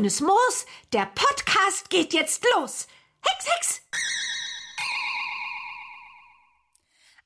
[0.00, 0.64] Grünes Moos.
[0.94, 2.88] Der Podcast geht jetzt los.
[3.20, 3.82] Hex, Hex!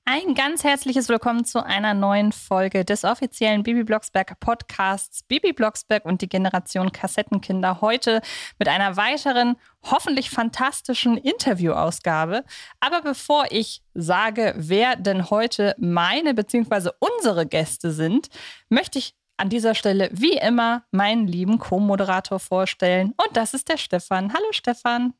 [0.04, 6.04] Ein ganz herzliches Willkommen zu einer neuen Folge des offiziellen Bibi Blocksberg Podcasts Bibi Blocksberg
[6.04, 7.80] und die Generation Kassettenkinder.
[7.80, 8.20] Heute
[8.58, 9.54] mit einer weiteren,
[9.84, 12.42] hoffentlich fantastischen Interviewausgabe.
[12.80, 16.90] Aber bevor ich sage, wer denn heute meine bzw.
[16.98, 18.30] unsere Gäste sind,
[18.68, 23.14] möchte ich an dieser Stelle wie immer meinen lieben Co-Moderator vorstellen.
[23.16, 24.32] Und das ist der Stefan.
[24.32, 25.14] Hallo Stefan.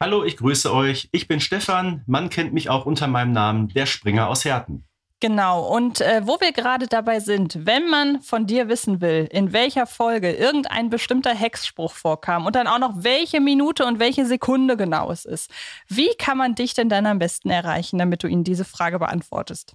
[0.00, 1.08] Hallo, ich grüße euch.
[1.12, 2.02] Ich bin Stefan.
[2.06, 4.84] Man kennt mich auch unter meinem Namen, der Springer aus Herten.
[5.22, 9.52] Genau, und äh, wo wir gerade dabei sind, wenn man von dir wissen will, in
[9.52, 14.78] welcher Folge irgendein bestimmter Hexspruch vorkam und dann auch noch welche Minute und welche Sekunde
[14.78, 15.50] genau es ist,
[15.88, 19.74] wie kann man dich denn dann am besten erreichen, damit du ihnen diese Frage beantwortest?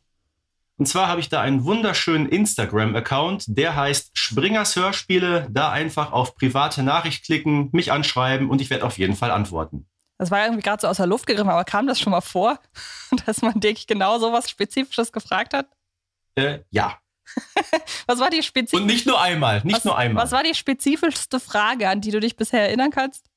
[0.77, 5.47] Und zwar habe ich da einen wunderschönen Instagram-Account, der heißt Springers Hörspiele.
[5.49, 9.87] Da einfach auf private Nachricht klicken, mich anschreiben und ich werde auf jeden Fall antworten.
[10.17, 12.59] Das war irgendwie gerade so aus der Luft gegriffen, aber kam das schon mal vor,
[13.25, 15.67] dass man dich genau so was Spezifisches gefragt hat?
[16.35, 16.97] Äh, ja.
[18.05, 18.77] was war die spezifischste?
[18.77, 20.23] Und nicht nur einmal, nicht was, nur einmal.
[20.23, 23.29] Was war die spezifischste Frage, an die du dich bisher erinnern kannst?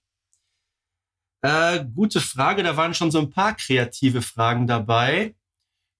[1.43, 5.35] Äh, gute Frage, da waren schon so ein paar kreative Fragen dabei.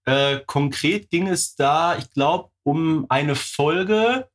[0.09, 4.27] Äh, konkret ging es da, ich glaube, um eine Folge,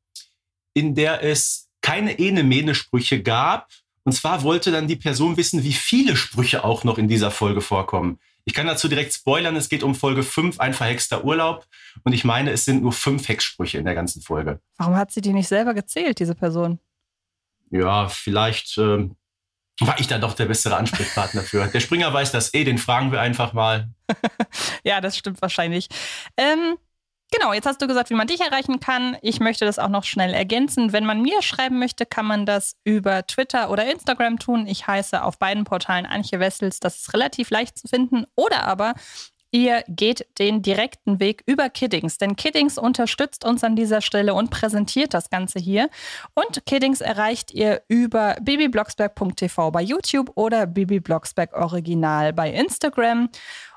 [0.76, 3.70] in der es keine Ene-Mene-Sprüche gab,
[4.04, 7.62] und zwar wollte dann die Person wissen, wie viele Sprüche auch noch in dieser Folge
[7.62, 8.20] vorkommen.
[8.46, 11.66] Ich kann dazu direkt spoilern, es geht um Folge 5, ein verhexter Urlaub.
[12.04, 14.60] Und ich meine, es sind nur fünf Hexsprüche in der ganzen Folge.
[14.78, 16.80] Warum hat sie die nicht selber gezählt, diese Person?
[17.72, 19.16] Ja, vielleicht ähm,
[19.80, 21.66] war ich da doch der bessere Ansprechpartner für.
[21.68, 23.90] Der Springer weiß das eh, den fragen wir einfach mal.
[24.84, 25.88] ja, das stimmt wahrscheinlich.
[26.38, 26.78] Ähm,
[27.34, 29.18] Genau, jetzt hast du gesagt, wie man dich erreichen kann.
[29.24, 30.94] Ich möchte das auch noch schnell ergänzen.
[30.94, 34.68] Wenn man mir schreiben möchte, kann man das über Twitter oder Instagram tun.
[34.68, 36.80] Ich heiße auf beiden Portalen Anche Wessels.
[36.80, 38.26] Das ist relativ leicht zu finden.
[38.36, 38.94] Oder aber
[39.54, 42.18] ihr geht den direkten Weg über Kiddings.
[42.18, 45.90] Denn Kiddings unterstützt uns an dieser Stelle und präsentiert das Ganze hier.
[46.34, 53.30] Und Kiddings erreicht ihr über bibiblocksberg.tv bei YouTube oder bibiblocksberg Original bei Instagram.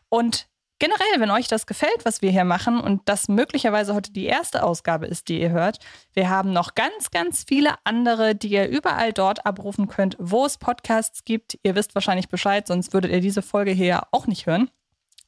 [0.08, 0.48] Und
[0.78, 4.62] Generell, wenn euch das gefällt, was wir hier machen und das möglicherweise heute die erste
[4.62, 5.78] Ausgabe ist, die ihr hört,
[6.12, 10.58] wir haben noch ganz, ganz viele andere, die ihr überall dort abrufen könnt, wo es
[10.58, 11.58] Podcasts gibt.
[11.62, 14.70] Ihr wisst wahrscheinlich Bescheid, sonst würdet ihr diese Folge hier auch nicht hören.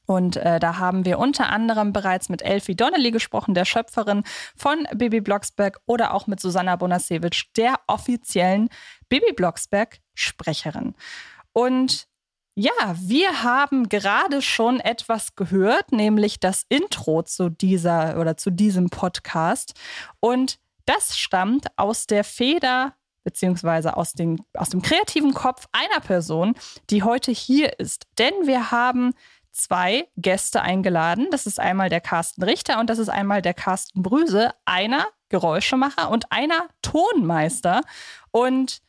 [0.09, 4.23] Und äh, da haben wir unter anderem bereits mit Elfie Donnelly gesprochen, der Schöpferin
[4.55, 8.69] von Bibi Blocksberg, oder auch mit Susanna Bonasewitsch, der offiziellen
[9.07, 10.95] Bibi Blocksberg-Sprecherin.
[11.53, 12.07] Und
[12.55, 18.89] ja, wir haben gerade schon etwas gehört, nämlich das Intro zu dieser oder zu diesem
[18.89, 19.79] Podcast.
[20.19, 26.55] Und das stammt aus der Feder beziehungsweise aus, den, aus dem kreativen Kopf einer Person,
[26.89, 28.07] die heute hier ist.
[28.17, 29.13] Denn wir haben
[29.59, 31.27] zwei Gäste eingeladen.
[31.31, 34.53] Das ist einmal der Carsten Richter und das ist einmal der Carsten Brüse.
[34.65, 37.81] Einer Geräuschemacher und einer Tonmeister.
[38.31, 38.81] Und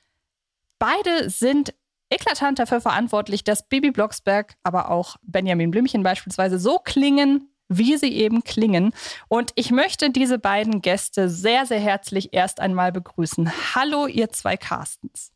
[0.78, 1.75] beide sind
[2.10, 8.12] eklatant dafür verantwortlich, dass Bibi Blocksberg, aber auch Benjamin Blümchen beispielsweise so klingen, wie sie
[8.12, 8.92] eben klingen.
[9.28, 13.50] Und ich möchte diese beiden Gäste sehr, sehr herzlich erst einmal begrüßen.
[13.75, 15.32] Hallo, ihr zwei Carstens.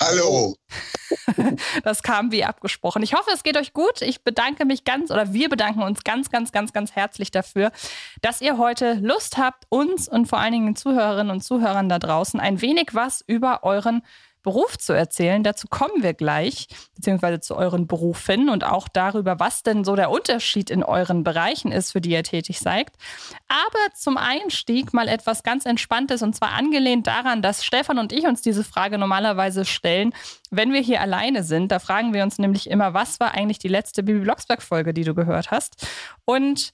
[0.00, 0.56] Hallo.
[1.84, 3.02] Das kam wie abgesprochen.
[3.02, 4.02] Ich hoffe, es geht euch gut.
[4.02, 7.70] Ich bedanke mich ganz oder wir bedanken uns ganz, ganz, ganz, ganz herzlich dafür,
[8.22, 11.98] dass ihr heute Lust habt, uns und vor allen Dingen den Zuhörerinnen und Zuhörern da
[11.98, 14.02] draußen ein wenig was über euren
[14.46, 15.42] Beruf zu erzählen.
[15.42, 20.08] Dazu kommen wir gleich, beziehungsweise zu euren Berufen und auch darüber, was denn so der
[20.08, 22.92] Unterschied in euren Bereichen ist, für die ihr tätig seid.
[23.48, 28.24] Aber zum Einstieg mal etwas ganz Entspanntes und zwar angelehnt daran, dass Stefan und ich
[28.24, 30.14] uns diese Frage normalerweise stellen,
[30.52, 31.72] wenn wir hier alleine sind.
[31.72, 35.14] Da fragen wir uns nämlich immer, was war eigentlich die letzte Bibi Blocksberg-Folge, die du
[35.14, 35.88] gehört hast?
[36.24, 36.72] Und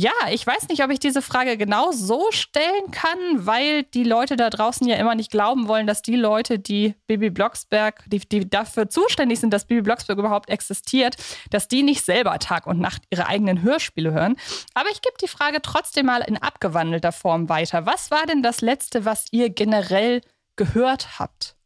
[0.00, 4.36] ja, ich weiß nicht, ob ich diese Frage genau so stellen kann, weil die Leute
[4.36, 8.48] da draußen ja immer nicht glauben wollen, dass die Leute, die Bibi Blocksberg, die, die
[8.48, 11.16] dafür zuständig sind, dass Bibi Blocksberg überhaupt existiert,
[11.50, 14.36] dass die nicht selber Tag und Nacht ihre eigenen Hörspiele hören.
[14.72, 17.84] Aber ich gebe die Frage trotzdem mal in abgewandelter Form weiter.
[17.84, 20.22] Was war denn das Letzte, was ihr generell
[20.56, 21.56] gehört habt?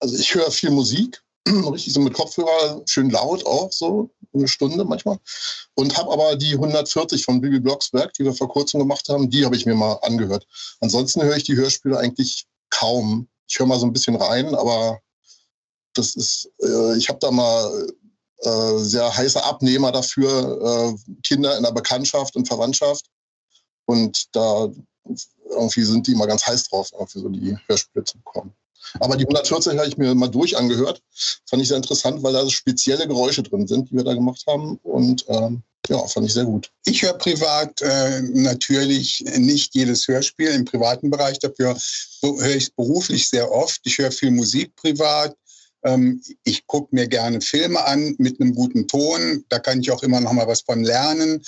[0.00, 1.22] Also ich höre viel Musik
[1.72, 5.18] richtig so mit Kopfhörer, schön laut auch so, eine Stunde manchmal.
[5.74, 9.44] Und habe aber die 140 von Bibi Blocksberg, die wir vor kurzem gemacht haben, die
[9.44, 10.46] habe ich mir mal angehört.
[10.80, 13.28] Ansonsten höre ich die Hörspiele eigentlich kaum.
[13.48, 15.00] Ich höre mal so ein bisschen rein, aber
[15.94, 17.88] das ist, äh, ich habe da mal
[18.38, 23.06] äh, sehr heiße Abnehmer dafür, äh, Kinder in der Bekanntschaft und Verwandtschaft.
[23.86, 24.70] Und da
[25.50, 28.54] irgendwie sind die immer ganz heiß drauf, irgendwie so die Hörspiele zu bekommen.
[28.98, 31.02] Aber die 140 habe ich mir mal durch angehört.
[31.48, 34.78] Fand ich sehr interessant, weil da spezielle Geräusche drin sind, die wir da gemacht haben.
[34.82, 36.70] Und ähm, ja, fand ich sehr gut.
[36.86, 41.38] Ich höre privat äh, natürlich nicht jedes Hörspiel im privaten Bereich.
[41.38, 41.76] Dafür
[42.22, 43.80] höre ich es beruflich sehr oft.
[43.84, 45.34] Ich höre viel Musik privat.
[45.82, 49.44] Ähm, ich gucke mir gerne Filme an mit einem guten Ton.
[49.48, 51.42] Da kann ich auch immer noch mal was von lernen.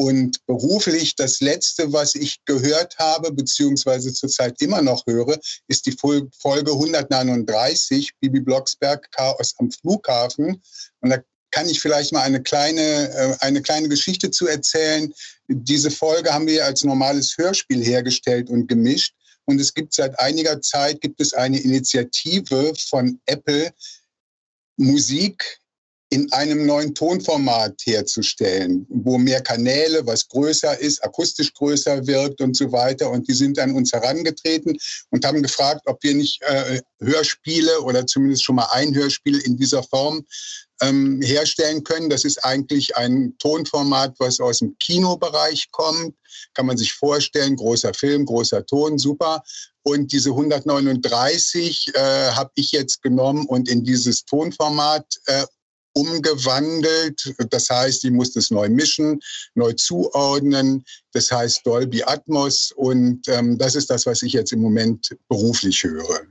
[0.00, 5.36] Und beruflich, das Letzte, was ich gehört habe, beziehungsweise zurzeit immer noch höre,
[5.66, 6.30] ist die Folge
[6.70, 10.62] 139, Bibi Blocksberg, Chaos am Flughafen.
[11.00, 11.18] Und da
[11.50, 15.12] kann ich vielleicht mal eine kleine, äh, eine kleine Geschichte zu erzählen.
[15.48, 19.14] Diese Folge haben wir als normales Hörspiel hergestellt und gemischt.
[19.46, 23.72] Und es gibt seit einiger Zeit gibt es eine Initiative von Apple,
[24.76, 25.58] Musik
[26.10, 32.56] in einem neuen Tonformat herzustellen, wo mehr Kanäle, was größer ist, akustisch größer wirkt und
[32.56, 33.10] so weiter.
[33.10, 34.78] Und die sind an uns herangetreten
[35.10, 39.58] und haben gefragt, ob wir nicht äh, Hörspiele oder zumindest schon mal ein Hörspiel in
[39.58, 40.24] dieser Form
[40.80, 42.08] ähm, herstellen können.
[42.08, 46.14] Das ist eigentlich ein Tonformat, was aus dem Kinobereich kommt.
[46.54, 49.42] Kann man sich vorstellen, großer Film, großer Ton, super.
[49.82, 51.98] Und diese 139 äh,
[52.32, 55.44] habe ich jetzt genommen und in dieses Tonformat äh,
[55.98, 57.34] umgewandelt.
[57.50, 59.20] Das heißt, ich muss das neu mischen,
[59.54, 60.84] neu zuordnen.
[61.12, 62.72] Das heißt Dolby Atmos.
[62.76, 66.26] Und ähm, das ist das, was ich jetzt im Moment beruflich höre.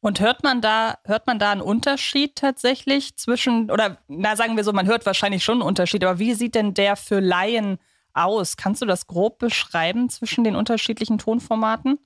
[0.00, 4.62] Und hört man da, hört man da einen Unterschied tatsächlich zwischen, oder na sagen wir
[4.62, 7.78] so, man hört wahrscheinlich schon einen Unterschied, aber wie sieht denn der für Laien
[8.12, 8.56] aus?
[8.56, 11.98] Kannst du das grob beschreiben zwischen den unterschiedlichen Tonformaten?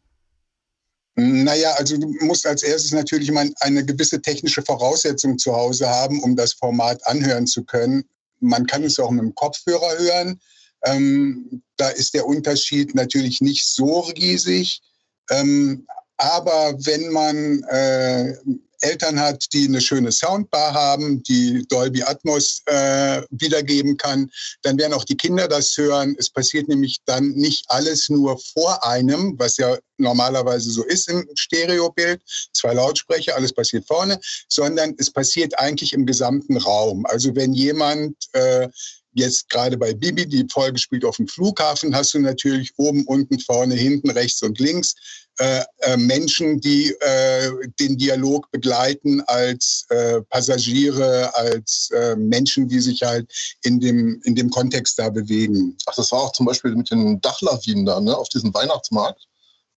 [1.17, 6.23] Naja, also du musst als erstes natürlich mal eine gewisse technische Voraussetzung zu Hause haben,
[6.23, 8.05] um das Format anhören zu können.
[8.41, 10.41] Man kann es auch mit dem Kopfhörer hören.
[10.85, 14.81] Ähm, da ist der Unterschied natürlich nicht so riesig.
[15.31, 15.87] Ähm,
[16.17, 18.35] aber wenn man äh,
[18.81, 24.31] Eltern hat, die eine schöne Soundbar haben, die Dolby Atmos äh, wiedergeben kann,
[24.63, 26.17] dann werden auch die Kinder das hören.
[26.19, 31.29] Es passiert nämlich dann nicht alles nur vor einem, was ja normalerweise so ist im
[31.35, 34.19] Stereobild, zwei Lautsprecher, alles passiert vorne,
[34.49, 37.07] sondern es passiert eigentlich im gesamten Raum.
[37.07, 38.69] Also wenn jemand äh,
[39.13, 43.39] jetzt gerade bei Bibi, die Folge spielt auf dem Flughafen, hast du natürlich oben, unten,
[43.41, 44.95] vorne, hinten, rechts und links
[45.39, 52.81] äh, äh, Menschen, die äh, den Dialog begleiten als äh, Passagiere, als äh, Menschen, die
[52.81, 53.33] sich halt
[53.65, 55.77] in dem, in dem Kontext da bewegen.
[55.87, 59.27] Ach, das war auch zum Beispiel mit den Dachlawinen da, ne, auf diesem Weihnachtsmarkt,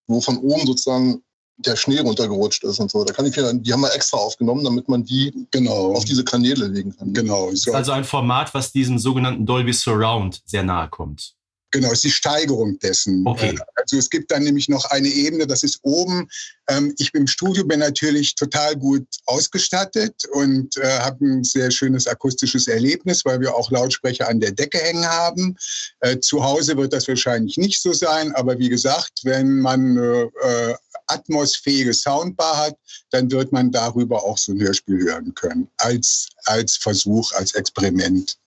[0.07, 1.23] wo von oben sozusagen
[1.57, 3.03] der Schnee runtergerutscht ist und so.
[3.03, 5.94] Da kann ich die haben wir extra aufgenommen, damit man die genau.
[5.94, 7.13] auf diese Kanäle legen kann.
[7.13, 7.51] Genau.
[7.51, 11.35] Das ist also ein Format, was diesem sogenannten Dolby Surround sehr nahe kommt.
[11.73, 13.25] Genau, ist die Steigerung dessen.
[13.25, 13.55] Okay.
[13.55, 16.29] Äh, also es gibt dann nämlich noch eine Ebene, das ist oben.
[16.69, 22.05] Ähm, ich im Studio bin natürlich total gut ausgestattet und äh, habe ein sehr schönes
[22.07, 25.57] akustisches Erlebnis, weil wir auch Lautsprecher an der Decke hängen haben.
[26.01, 30.75] Äh, zu Hause wird das wahrscheinlich nicht so sein, aber wie gesagt, wenn man äh,
[31.07, 32.77] atmosphärische Soundbar hat,
[33.09, 35.67] dann wird man darüber auch so ein Hörspiel hören können.
[35.77, 38.38] Als, als Versuch, als Experiment.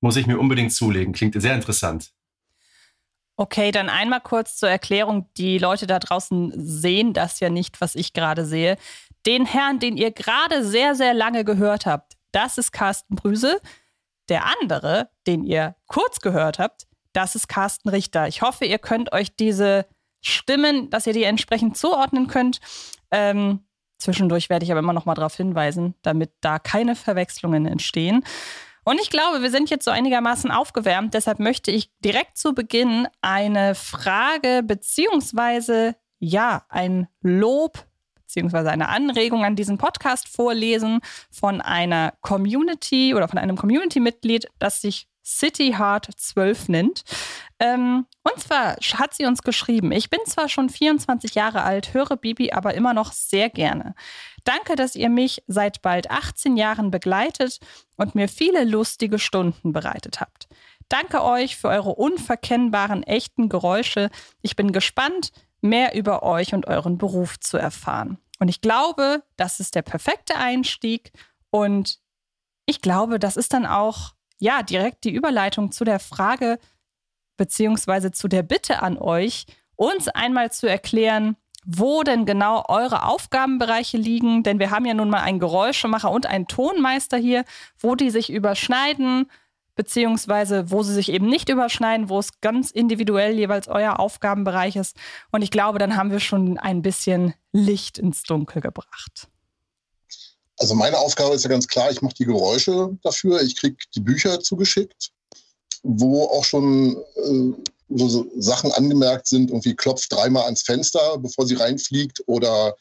[0.00, 1.12] Muss ich mir unbedingt zulegen.
[1.12, 2.10] Klingt sehr interessant.
[3.36, 5.28] Okay, dann einmal kurz zur Erklärung.
[5.36, 8.76] Die Leute da draußen sehen das ja nicht, was ich gerade sehe.
[9.26, 13.60] Den Herrn, den ihr gerade sehr, sehr lange gehört habt, das ist Carsten Brüse.
[14.28, 18.28] Der andere, den ihr kurz gehört habt, das ist Carsten Richter.
[18.28, 19.86] Ich hoffe, ihr könnt euch diese
[20.20, 22.60] Stimmen, dass ihr die entsprechend zuordnen könnt.
[23.10, 23.66] Ähm,
[23.98, 28.24] zwischendurch werde ich aber immer noch mal darauf hinweisen, damit da keine Verwechslungen entstehen.
[28.84, 31.14] Und ich glaube, wir sind jetzt so einigermaßen aufgewärmt.
[31.14, 39.44] Deshalb möchte ich direkt zu Beginn eine Frage beziehungsweise ja, ein Lob beziehungsweise eine Anregung
[39.44, 41.00] an diesen Podcast vorlesen
[41.30, 47.04] von einer Community oder von einem Community-Mitglied, das sich City Heart 12 nennt.
[47.58, 52.16] Ähm, und zwar hat sie uns geschrieben, ich bin zwar schon 24 Jahre alt, höre
[52.16, 53.94] Bibi aber immer noch sehr gerne.
[54.44, 57.60] Danke, dass ihr mich seit bald 18 Jahren begleitet
[57.96, 60.48] und mir viele lustige Stunden bereitet habt.
[60.88, 64.10] Danke euch für eure unverkennbaren, echten Geräusche.
[64.42, 65.32] Ich bin gespannt,
[65.62, 68.18] mehr über euch und euren Beruf zu erfahren.
[68.38, 71.12] Und ich glaube, das ist der perfekte Einstieg.
[71.50, 72.00] Und
[72.66, 76.58] ich glaube, das ist dann auch, ja, direkt die Überleitung zu der Frage,
[77.38, 79.46] beziehungsweise zu der Bitte an euch,
[79.76, 85.10] uns einmal zu erklären, wo denn genau eure Aufgabenbereiche liegen, denn wir haben ja nun
[85.10, 87.44] mal einen Geräuschemacher und einen Tonmeister hier,
[87.78, 89.30] wo die sich überschneiden,
[89.74, 94.96] beziehungsweise wo sie sich eben nicht überschneiden, wo es ganz individuell jeweils euer Aufgabenbereich ist.
[95.32, 99.28] Und ich glaube, dann haben wir schon ein bisschen Licht ins Dunkel gebracht.
[100.58, 104.00] Also meine Aufgabe ist ja ganz klar, ich mache die Geräusche dafür, ich kriege die
[104.00, 105.10] Bücher zugeschickt,
[105.82, 107.52] wo auch schon äh,
[107.88, 112.74] so Sachen angemerkt sind, irgendwie klopft dreimal ans Fenster, bevor sie reinfliegt oder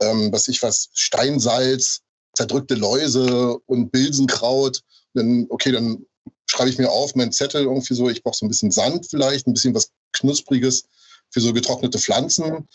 [0.00, 2.00] ähm, was ich was, Steinsalz,
[2.34, 4.80] zerdrückte Läuse und Bilsenkraut.
[5.14, 6.04] Dann, okay, dann
[6.46, 9.46] schreibe ich mir auf meinen Zettel irgendwie so, ich brauche so ein bisschen Sand vielleicht,
[9.46, 10.84] ein bisschen was Knuspriges
[11.30, 12.68] für so getrocknete Pflanzen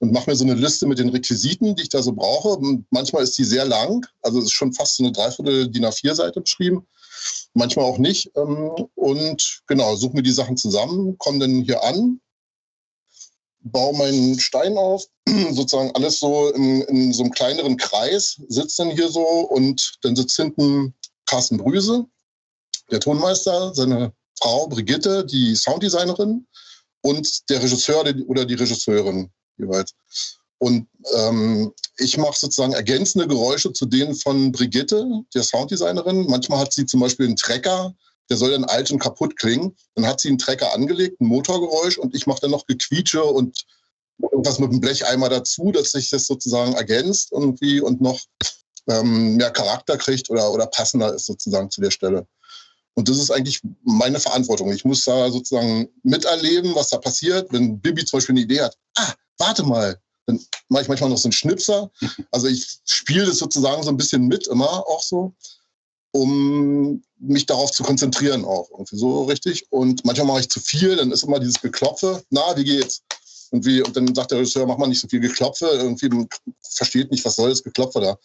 [0.00, 2.48] und mache mir so eine Liste mit den Requisiten, die ich da so brauche.
[2.48, 5.86] Und manchmal ist die sehr lang, also es ist schon fast so eine Dreiviertel DIN
[5.86, 6.86] A4-Seite beschrieben,
[7.54, 8.30] manchmal auch nicht.
[8.36, 12.20] Ähm, und genau, suche mir die Sachen zusammen, komme dann hier an,
[13.60, 15.04] baue meinen Stein auf,
[15.50, 20.14] sozusagen alles so in, in so einem kleineren Kreis, sitzt dann hier so und dann
[20.14, 20.94] sitzt hinten
[21.26, 22.04] Carsten Brüse,
[22.90, 26.46] der Tonmeister, seine Frau Brigitte, die Sounddesignerin
[27.02, 29.94] und der Regisseur oder die Regisseurin jeweils.
[30.64, 36.24] Und ähm, ich mache sozusagen ergänzende Geräusche zu denen von Brigitte, der Sounddesignerin.
[36.26, 37.94] Manchmal hat sie zum Beispiel einen Trecker,
[38.30, 39.76] der soll dann alt und kaputt klingen.
[39.94, 43.66] Dann hat sie einen Trecker angelegt, ein Motorgeräusch und ich mache dann noch Gequietsche und
[44.22, 48.18] irgendwas mit dem Blecheimer dazu, dass sich das sozusagen ergänzt irgendwie und noch
[48.88, 52.26] ähm, mehr Charakter kriegt oder, oder passender ist sozusagen zu der Stelle.
[52.94, 54.72] Und das ist eigentlich meine Verantwortung.
[54.72, 57.52] Ich muss da sozusagen miterleben, was da passiert.
[57.52, 61.18] Wenn Bibi zum Beispiel eine Idee hat, ah, warte mal, dann mache ich manchmal noch
[61.18, 61.90] so einen Schnipser.
[62.30, 65.34] Also ich spiele das sozusagen so ein bisschen mit, immer auch so,
[66.12, 69.66] um mich darauf zu konzentrieren auch irgendwie so richtig.
[69.70, 73.02] Und manchmal mache ich zu viel, dann ist immer dieses Geklopfe, na, wie geht's?
[73.50, 76.10] Und, wie, und dann sagt der Regisseur, mach mal nicht so viel Geklopfe, irgendwie
[76.62, 78.18] versteht nicht, was soll das Geklopfe da.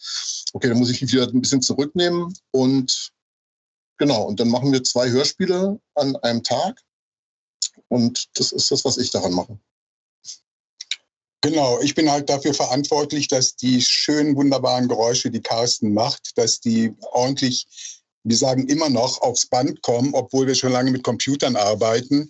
[0.52, 3.12] Okay, dann muss ich mich wieder ein bisschen zurücknehmen und
[3.98, 6.82] genau, und dann machen wir zwei Hörspiele an einem Tag.
[7.88, 9.58] Und das ist das, was ich daran mache.
[11.42, 16.60] Genau, ich bin halt dafür verantwortlich, dass die schönen, wunderbaren Geräusche, die Carsten macht, dass
[16.60, 17.66] die ordentlich,
[18.24, 22.28] wir sagen immer noch, aufs Band kommen, obwohl wir schon lange mit Computern arbeiten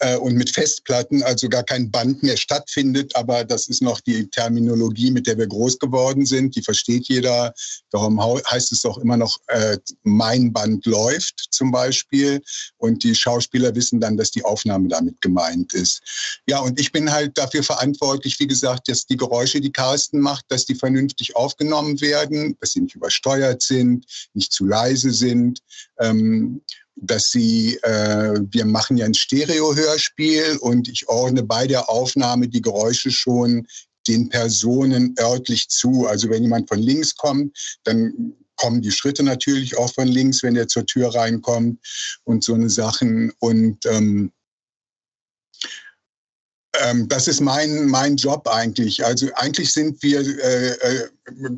[0.00, 3.14] äh, und mit Festplatten, also gar kein Band mehr stattfindet.
[3.14, 6.56] Aber das ist noch die Terminologie, mit der wir groß geworden sind.
[6.56, 7.54] Die versteht jeder.
[7.90, 12.42] Darum heißt es auch immer noch, äh, mein Band läuft zum Beispiel.
[12.78, 16.40] Und die Schauspieler wissen dann, dass die Aufnahme damit gemeint ist.
[16.46, 20.46] Ja, und ich bin halt dafür verantwortlich, wie gesagt, dass die Geräusche, die Carsten macht,
[20.48, 25.60] dass die vernünftig aufgenommen werden, dass sie nicht übersteuert sind, nicht zu leise sind.
[25.98, 26.62] Ähm,
[27.02, 32.62] dass sie, äh, wir machen ja ein Stereo-Hörspiel und ich ordne bei der Aufnahme die
[32.62, 33.66] Geräusche schon
[34.08, 36.06] den Personen örtlich zu.
[36.06, 40.56] Also wenn jemand von links kommt, dann kommen die Schritte natürlich auch von links, wenn
[40.56, 41.78] er zur Tür reinkommt
[42.24, 43.32] und so eine Sachen.
[43.38, 44.32] Und ähm,
[46.82, 49.04] ähm, das ist mein, mein Job eigentlich.
[49.04, 51.08] Also eigentlich sind wir, äh, äh,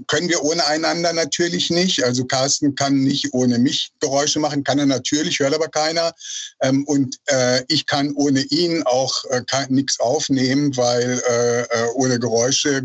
[0.07, 2.03] können wir ohne einander natürlich nicht.
[2.05, 6.13] Also Carsten kann nicht ohne mich Geräusche machen, kann er natürlich, hört aber keiner.
[6.61, 12.19] Ähm, und äh, ich kann ohne ihn auch äh, nichts aufnehmen, weil äh, äh, ohne
[12.19, 12.83] Geräusche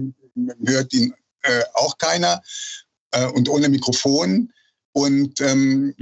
[0.65, 1.13] hört ihn
[1.74, 2.41] auch keiner
[3.34, 4.51] und ohne Mikrofon.
[4.91, 5.96] Und ähm,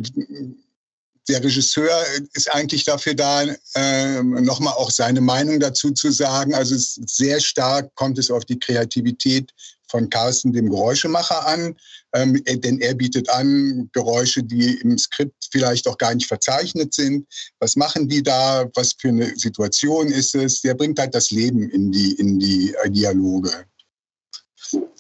[1.28, 2.04] der Regisseur
[2.34, 3.44] ist eigentlich dafür da,
[3.76, 6.54] äh, nochmal auch seine Meinung dazu zu sagen.
[6.54, 9.52] Also sehr stark kommt es auf die Kreativität
[9.90, 11.76] von Carsten, dem Geräuschemacher, an.
[12.14, 17.28] Ähm, denn er bietet an Geräusche, die im Skript vielleicht auch gar nicht verzeichnet sind.
[17.60, 18.70] Was machen die da?
[18.76, 20.62] Was für eine Situation ist es?
[20.62, 23.66] Der bringt halt das Leben in die, in die äh, Dialoge.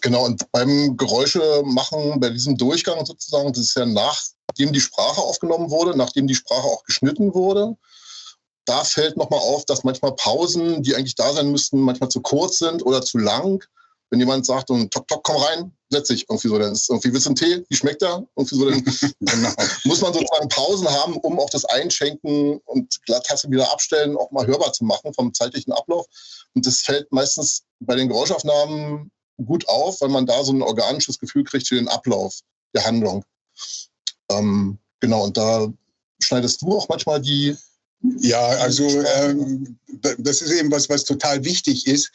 [0.01, 4.81] Genau, und beim Geräusche machen, bei diesem Durchgang sozusagen, das ist ja nach nachdem die
[4.81, 7.75] Sprache aufgenommen wurde, nachdem die Sprache auch geschnitten wurde,
[8.65, 12.57] da fällt nochmal auf, dass manchmal Pausen, die eigentlich da sein müssten, manchmal zu kurz
[12.57, 13.63] sind oder zu lang.
[14.09, 17.11] Wenn jemand sagt, und tok, tok, komm rein, setz dich irgendwie so, dann ist irgendwie,
[17.11, 17.65] willst du einen Tee?
[17.69, 18.23] Wie schmeckt der?
[18.35, 18.81] Irgendwie so, dann,
[19.83, 24.47] muss man sozusagen Pausen haben, um auch das Einschenken und Tasse wieder abstellen auch mal
[24.47, 26.05] hörbar zu machen vom zeitlichen Ablauf.
[26.53, 29.11] Und das fällt meistens bei den Geräuschaufnahmen
[29.43, 32.39] gut auf, weil man da so ein organisches Gefühl kriegt für den Ablauf
[32.73, 33.25] der Handlung.
[34.31, 35.71] Ähm, genau, und da
[36.21, 37.55] schneidest du auch manchmal die.
[38.19, 39.77] Ja, also ähm,
[40.19, 42.11] das ist eben was, was total wichtig ist.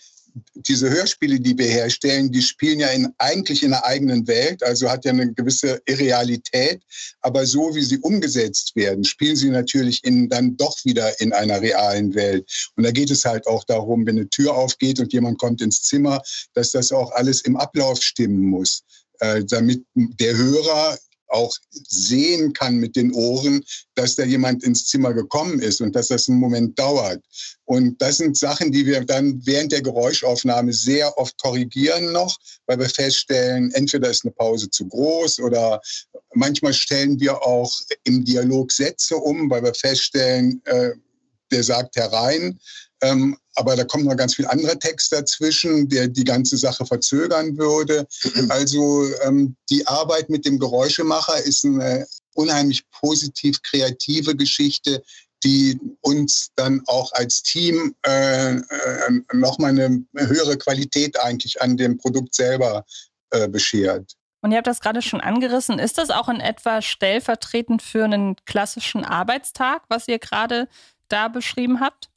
[0.55, 4.89] Diese Hörspiele, die wir herstellen, die spielen ja in, eigentlich in einer eigenen Welt, also
[4.89, 6.83] hat ja eine gewisse Irrealität.
[7.23, 11.61] Aber so wie sie umgesetzt werden, spielen sie natürlich in, dann doch wieder in einer
[11.61, 12.49] realen Welt.
[12.77, 15.83] Und da geht es halt auch darum, wenn eine Tür aufgeht und jemand kommt ins
[15.83, 16.23] Zimmer,
[16.55, 18.85] dass das auch alles im Ablauf stimmen muss,
[19.19, 20.97] äh, damit der Hörer
[21.31, 26.09] auch sehen kann mit den Ohren, dass da jemand ins Zimmer gekommen ist und dass
[26.09, 27.23] das einen Moment dauert.
[27.65, 32.79] Und das sind Sachen, die wir dann während der Geräuschaufnahme sehr oft korrigieren noch, weil
[32.79, 35.81] wir feststellen, entweder ist eine Pause zu groß oder
[36.35, 37.73] manchmal stellen wir auch
[38.05, 40.91] im Dialog Sätze um, weil wir feststellen, äh,
[41.51, 42.59] der sagt herein.
[43.03, 47.57] Ähm, aber da kommt noch ganz viel anderer Text dazwischen, der die ganze Sache verzögern
[47.57, 48.07] würde.
[48.49, 55.03] Also ähm, die Arbeit mit dem Geräuschemacher ist eine unheimlich positiv kreative Geschichte,
[55.45, 58.61] die uns dann auch als Team äh, äh,
[59.33, 62.85] nochmal eine höhere Qualität eigentlich an dem Produkt selber
[63.31, 64.17] äh, beschert.
[64.43, 65.79] Und ihr habt das gerade schon angerissen.
[65.79, 70.69] Ist das auch in etwa stellvertretend für einen klassischen Arbeitstag, was ihr gerade
[71.09, 72.10] da beschrieben habt?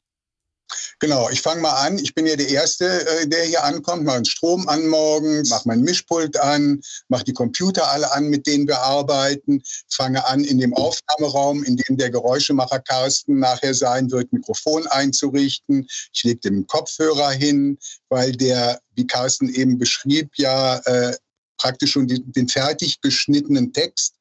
[0.98, 1.98] Genau, ich fange mal an.
[1.98, 5.68] Ich bin ja der Erste, äh, der hier ankommt, mache den Strom an morgens, mache
[5.68, 10.58] mein Mischpult an, mache die Computer alle an, mit denen wir arbeiten, fange an, in
[10.58, 15.86] dem Aufnahmeraum, in dem der Geräuschemacher Carsten nachher sein wird, Mikrofon einzurichten.
[16.12, 17.78] Ich lege den Kopfhörer hin,
[18.08, 21.16] weil der, wie Carsten eben beschrieb, ja äh,
[21.58, 24.14] praktisch schon die, den fertig geschnittenen Text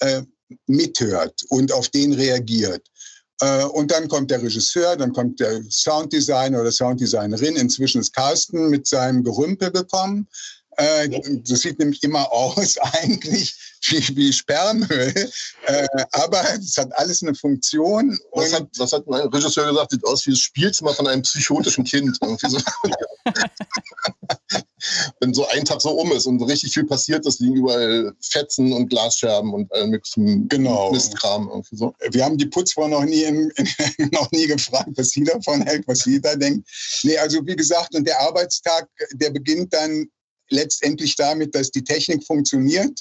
[0.00, 0.22] äh,
[0.66, 2.82] mithört und auf den reagiert.
[3.40, 7.56] Äh, und dann kommt der Regisseur, dann kommt der Sounddesigner oder Sounddesignerin.
[7.56, 10.26] Inzwischen ist Carsten mit seinem Gerümpel gekommen.
[10.76, 11.08] Äh,
[11.44, 15.30] das sieht nämlich immer aus eigentlich wie, wie Sperrmüll.
[15.66, 18.18] Äh, aber es hat alles eine Funktion.
[18.32, 19.92] Was hat, was hat mein Regisseur gesagt?
[19.92, 22.18] Sieht aus wie das Spielzimmer von einem psychotischen Kind.
[22.20, 22.58] So.
[25.20, 28.72] Wenn so ein Tag so um ist und richtig viel passiert ist, liegen überall Fetzen
[28.72, 30.92] und Glasscherben und all möglichen genau.
[30.92, 31.48] Mistkram.
[31.48, 31.94] Irgendwie so.
[32.10, 35.86] Wir haben die Putzfrau noch nie, in, in, noch nie gefragt, was sie davon hält,
[35.86, 36.68] was sie da denkt.
[37.02, 40.06] Nee, also wie gesagt, und der Arbeitstag, der beginnt dann
[40.50, 43.00] letztendlich damit, dass die Technik funktioniert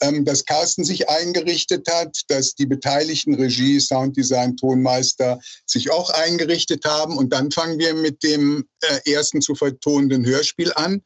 [0.00, 6.84] ähm, dass Carsten sich eingerichtet hat, dass die beteiligten Regie, Sounddesign, Tonmeister sich auch eingerichtet
[6.84, 7.16] haben.
[7.16, 11.02] Und dann fangen wir mit dem äh, ersten zu vertonenden Hörspiel an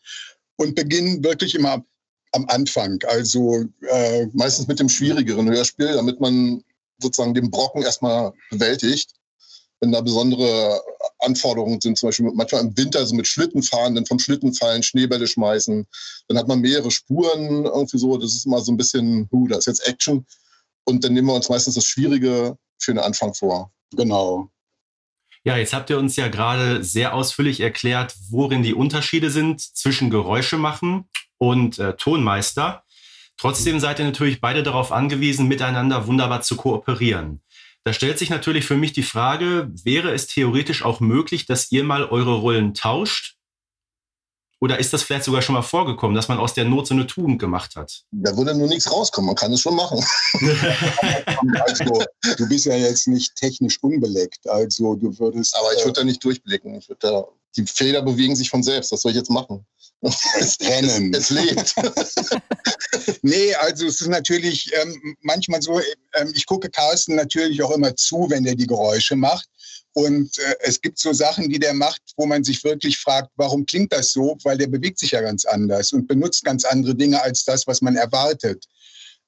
[0.57, 1.85] und beginnen wirklich immer
[2.33, 2.99] am Anfang.
[3.07, 6.63] Also äh, meistens mit dem schwierigeren Hörspiel, damit man
[7.01, 9.13] sozusagen den Brocken erstmal bewältigt
[9.81, 10.83] wenn da besondere
[11.21, 14.83] Anforderungen sind, zum Beispiel manchmal im Winter so mit Schlitten fahren, dann vom Schlitten fallen,
[14.83, 15.87] Schneebälle schmeißen,
[16.29, 19.61] dann hat man mehrere Spuren irgendwie so, das ist immer so ein bisschen, huh, das
[19.61, 20.27] ist jetzt Action
[20.85, 23.73] und dann nehmen wir uns meistens das Schwierige für den Anfang vor.
[23.93, 24.51] Genau.
[25.45, 30.11] Ja, jetzt habt ihr uns ja gerade sehr ausführlich erklärt, worin die Unterschiede sind zwischen
[30.11, 32.85] Geräusche machen und äh, Tonmeister.
[33.37, 37.41] Trotzdem seid ihr natürlich beide darauf angewiesen, miteinander wunderbar zu kooperieren.
[37.89, 41.85] Da stellt sich natürlich für mich die Frage, wäre es theoretisch auch möglich, dass ihr
[41.85, 43.39] mal eure Rollen tauscht?
[44.61, 47.07] Oder ist das vielleicht sogar schon mal vorgekommen, dass man aus der Not so eine
[47.07, 48.05] Tugend gemacht hat?
[48.11, 50.05] Da würde nur nichts rauskommen, man kann es schon machen.
[51.67, 52.05] also,
[52.37, 55.57] du bist ja jetzt nicht technisch unbeleckt, also du würdest.
[55.57, 56.75] Aber ich würde da nicht durchblicken.
[56.75, 57.25] Ich würde da,
[57.57, 58.93] die Feder bewegen sich von selbst.
[58.93, 59.65] Was soll ich jetzt machen?
[60.01, 61.13] Es trennen.
[61.13, 61.75] Es, es lebt.
[63.23, 65.81] nee, also es ist natürlich ähm, manchmal so,
[66.15, 69.49] ähm, ich gucke Carsten natürlich auch immer zu, wenn er die Geräusche macht.
[69.95, 73.67] Und äh, es gibt so Sachen, die der macht, wo man sich wirklich fragt, warum
[73.67, 74.37] klingt das so?
[74.45, 77.81] Weil der bewegt sich ja ganz anders und benutzt ganz andere Dinge als das, was
[77.81, 78.65] man erwartet.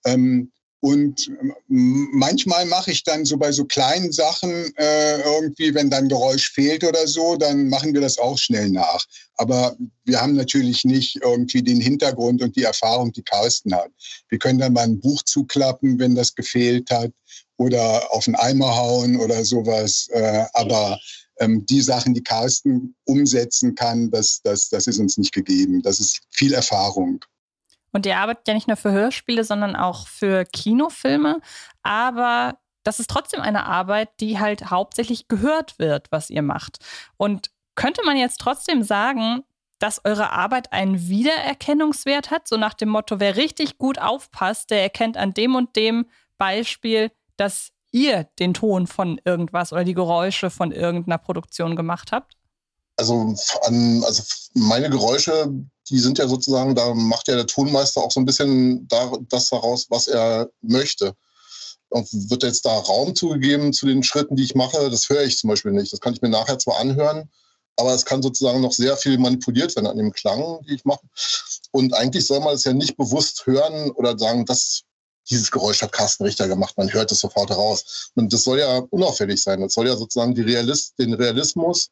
[0.04, 1.30] Ähm, und
[1.68, 6.84] manchmal mache ich dann so bei so kleinen Sachen äh, irgendwie, wenn dann Geräusch fehlt
[6.84, 9.04] oder so, dann machen wir das auch schnell nach.
[9.36, 13.90] Aber wir haben natürlich nicht irgendwie den Hintergrund und die Erfahrung, die Carsten hat.
[14.30, 17.12] Wir können dann mal ein Buch zuklappen, wenn das gefehlt hat,
[17.58, 20.08] oder auf den Eimer hauen oder sowas.
[20.12, 20.98] Äh, aber
[21.40, 25.82] ähm, die Sachen, die Carsten umsetzen kann, das, das, das ist uns nicht gegeben.
[25.82, 27.22] Das ist viel Erfahrung.
[27.92, 31.40] Und ihr arbeitet ja nicht nur für Hörspiele, sondern auch für Kinofilme.
[31.82, 36.78] Aber das ist trotzdem eine Arbeit, die halt hauptsächlich gehört wird, was ihr macht.
[37.16, 39.42] Und könnte man jetzt trotzdem sagen,
[39.78, 42.46] dass eure Arbeit einen Wiedererkennungswert hat?
[42.46, 46.06] So nach dem Motto, wer richtig gut aufpasst, der erkennt an dem und dem
[46.38, 52.36] Beispiel, dass ihr den Ton von irgendwas oder die Geräusche von irgendeiner Produktion gemacht habt?
[52.96, 54.22] Also, also
[54.54, 55.50] meine Geräusche,
[55.90, 59.50] die sind ja sozusagen, da macht ja der Tonmeister auch so ein bisschen da, das
[59.50, 61.14] daraus, was er möchte.
[61.88, 64.90] Und wird jetzt da Raum zugegeben zu den Schritten, die ich mache?
[64.90, 65.92] Das höre ich zum Beispiel nicht.
[65.92, 67.28] Das kann ich mir nachher zwar anhören,
[67.76, 71.04] aber es kann sozusagen noch sehr viel manipuliert werden an dem Klang, die ich mache.
[71.72, 74.82] Und eigentlich soll man es ja nicht bewusst hören oder sagen, das,
[75.28, 78.12] dieses Geräusch hat Carsten Richter gemacht, man hört es sofort heraus.
[78.14, 79.60] Und das soll ja unauffällig sein.
[79.60, 81.90] Das soll ja sozusagen Realist, den Realismus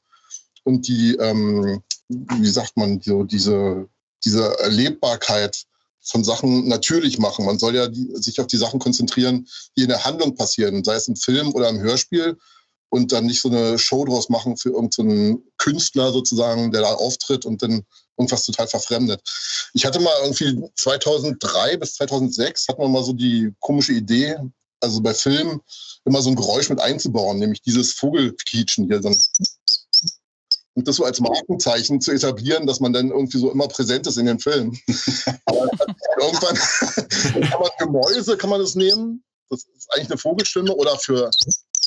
[0.62, 3.88] und die, ähm, wie sagt man, so diese,
[4.25, 5.64] diese Erlebbarkeit
[6.03, 7.44] von Sachen natürlich machen.
[7.44, 10.94] Man soll ja die, sich auf die Sachen konzentrieren, die in der Handlung passieren, sei
[10.94, 12.38] es im Film oder im Hörspiel
[12.90, 16.94] und dann nicht so eine Show draus machen für irgendeinen so Künstler sozusagen, der da
[16.94, 17.85] auftritt und dann
[18.16, 19.21] irgendwas total verfremdet.
[19.75, 24.37] Ich hatte mal irgendwie 2003 bis 2006 hatten wir mal so die komische Idee,
[24.81, 25.61] also bei Filmen
[26.05, 29.03] immer so ein Geräusch mit einzubauen, nämlich dieses Vogelquietschen hier.
[29.03, 29.14] So
[30.78, 34.16] und das so als Markenzeichen zu etablieren, dass man dann irgendwie so immer präsent ist
[34.16, 34.78] in den Filmen.
[35.44, 35.62] Aber
[36.20, 36.54] irgendwann
[37.50, 39.24] kann man für Mäuse kann man das nehmen.
[39.50, 41.32] Das ist eigentlich eine Vogelstimme oder für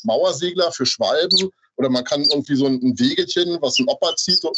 [0.04, 1.50] Mauersegler, für Schwalben.
[1.78, 4.52] Oder man kann irgendwie so ein Wegelchen, was ein Opa zieht, so,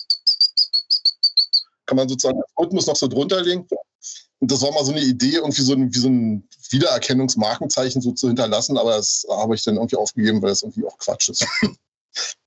[1.85, 3.67] kann man sozusagen als Rhythmus noch so drunter legen.
[4.39, 8.13] Und das war mal so eine Idee, irgendwie so ein, wie so ein Wiedererkennungsmarkenzeichen so
[8.13, 11.45] zu hinterlassen, aber das habe ich dann irgendwie aufgegeben, weil das irgendwie auch Quatsch ist.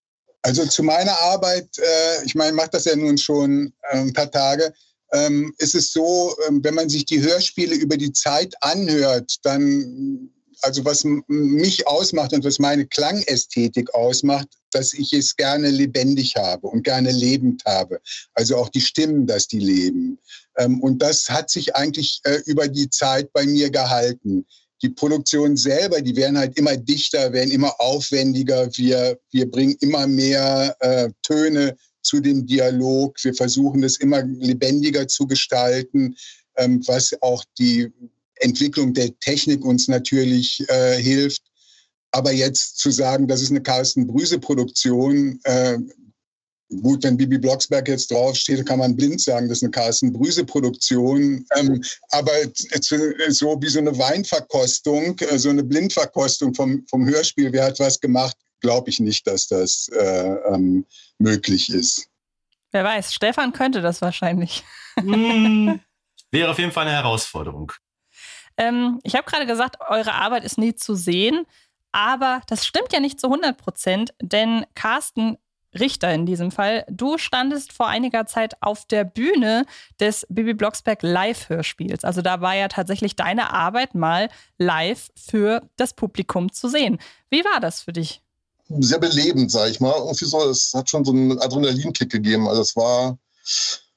[0.47, 4.13] Also zu meiner Arbeit, äh, ich meine, ich mache das ja nun schon äh, ein
[4.13, 4.73] paar Tage,
[5.13, 10.31] ähm, ist es so, äh, wenn man sich die Hörspiele über die Zeit anhört, dann,
[10.63, 16.69] also was mich ausmacht und was meine Klangästhetik ausmacht, dass ich es gerne lebendig habe
[16.69, 17.99] und gerne lebend habe.
[18.35, 20.17] Also auch die Stimmen, dass die leben.
[20.59, 24.47] Ähm, und das hat sich eigentlich äh, über die Zeit bei mir gehalten
[24.83, 28.69] die Produktion selber, die werden halt immer dichter, werden immer aufwendiger.
[28.77, 33.17] Wir, wir bringen immer mehr äh, Töne zu dem Dialog.
[33.23, 36.17] Wir versuchen es immer lebendiger zu gestalten,
[36.57, 37.91] ähm, was auch die
[38.37, 41.43] Entwicklung der Technik uns natürlich äh, hilft.
[42.11, 45.79] Aber jetzt zu sagen, das ist eine Carsten Brüse Produktion, äh,
[46.69, 51.47] Gut, wenn Bibi Blocksberg jetzt draufsteht, kann man blind sagen, das ist eine Carsten Brüse-Produktion.
[51.57, 52.33] Ähm, aber
[53.29, 58.01] so wie so eine Weinverkostung, äh, so eine Blindverkostung vom, vom Hörspiel, wer hat was
[58.01, 60.85] gemacht, glaube ich nicht, dass das äh, ähm,
[61.19, 62.09] möglich ist.
[62.73, 64.65] Wer weiß, Stefan könnte das wahrscheinlich.
[64.99, 65.79] Hm,
[66.33, 67.71] wäre auf jeden Fall eine Herausforderung.
[68.57, 71.47] Ähm, ich habe gerade gesagt, eure Arbeit ist nie zu sehen.
[71.93, 75.39] Aber das stimmt ja nicht zu 100 Prozent, denn Carsten
[75.77, 76.85] Richter in diesem Fall.
[76.91, 79.65] Du standest vor einiger Zeit auf der Bühne
[80.01, 82.05] des Bibi Blocksberg Live-Hörspiels.
[82.05, 86.99] Also da war ja tatsächlich deine Arbeit mal live für das Publikum zu sehen.
[87.31, 88.23] Wie war das für dich?
[88.69, 89.95] Sehr belebend, sag ich mal.
[89.97, 92.49] Irgendwie so, es hat schon so einen Adrenalinkick gegeben.
[92.49, 93.17] Also es war,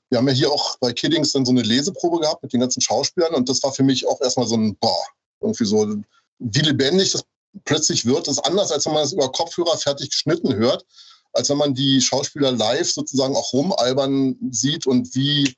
[0.10, 2.82] wir haben ja hier auch bei Kiddings dann so eine Leseprobe gehabt mit den ganzen
[2.82, 5.06] Schauspielern und das war für mich auch erstmal so ein, boah,
[5.42, 5.96] irgendwie so,
[6.40, 7.24] wie lebendig das
[7.66, 8.28] plötzlich wird.
[8.28, 10.86] Das ist anders, als wenn man es über Kopfhörer fertig geschnitten hört
[11.34, 15.54] als wenn man die Schauspieler live sozusagen auch rumalbern sieht und wie,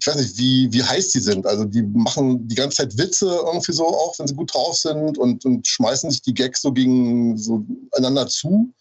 [0.00, 1.46] ich weiß nicht, wie, wie heiß die sind.
[1.46, 5.18] Also die machen die ganze Zeit Witze irgendwie so auch, wenn sie gut drauf sind
[5.18, 8.72] und, und schmeißen sich die Gags so gegen so einander zu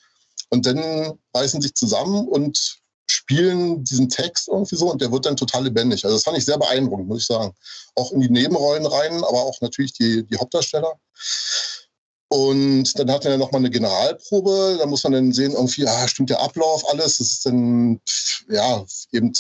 [0.50, 2.80] und dann reißen sich zusammen und
[3.10, 6.04] spielen diesen Text irgendwie so und der wird dann total lebendig.
[6.04, 7.54] Also das fand ich sehr beeindruckend, muss ich sagen.
[7.96, 10.94] Auch in die Nebenrollen rein, aber auch natürlich die, die Hauptdarsteller.
[12.30, 14.78] Und dann hat er noch mal eine Generalprobe.
[14.80, 17.18] Da muss man dann sehen, irgendwie, ah, stimmt der Ablauf, alles.
[17.18, 18.02] Das ist dann,
[18.50, 19.32] ja, eben,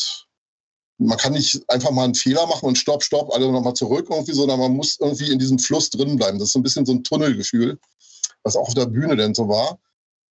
[0.97, 4.34] man kann nicht einfach mal einen Fehler machen und stopp, stopp, alle nochmal zurück irgendwie,
[4.34, 6.39] sondern man muss irgendwie in diesem Fluss drin bleiben.
[6.39, 7.78] Das ist so ein bisschen so ein Tunnelgefühl,
[8.43, 9.80] was auch auf der Bühne denn so war.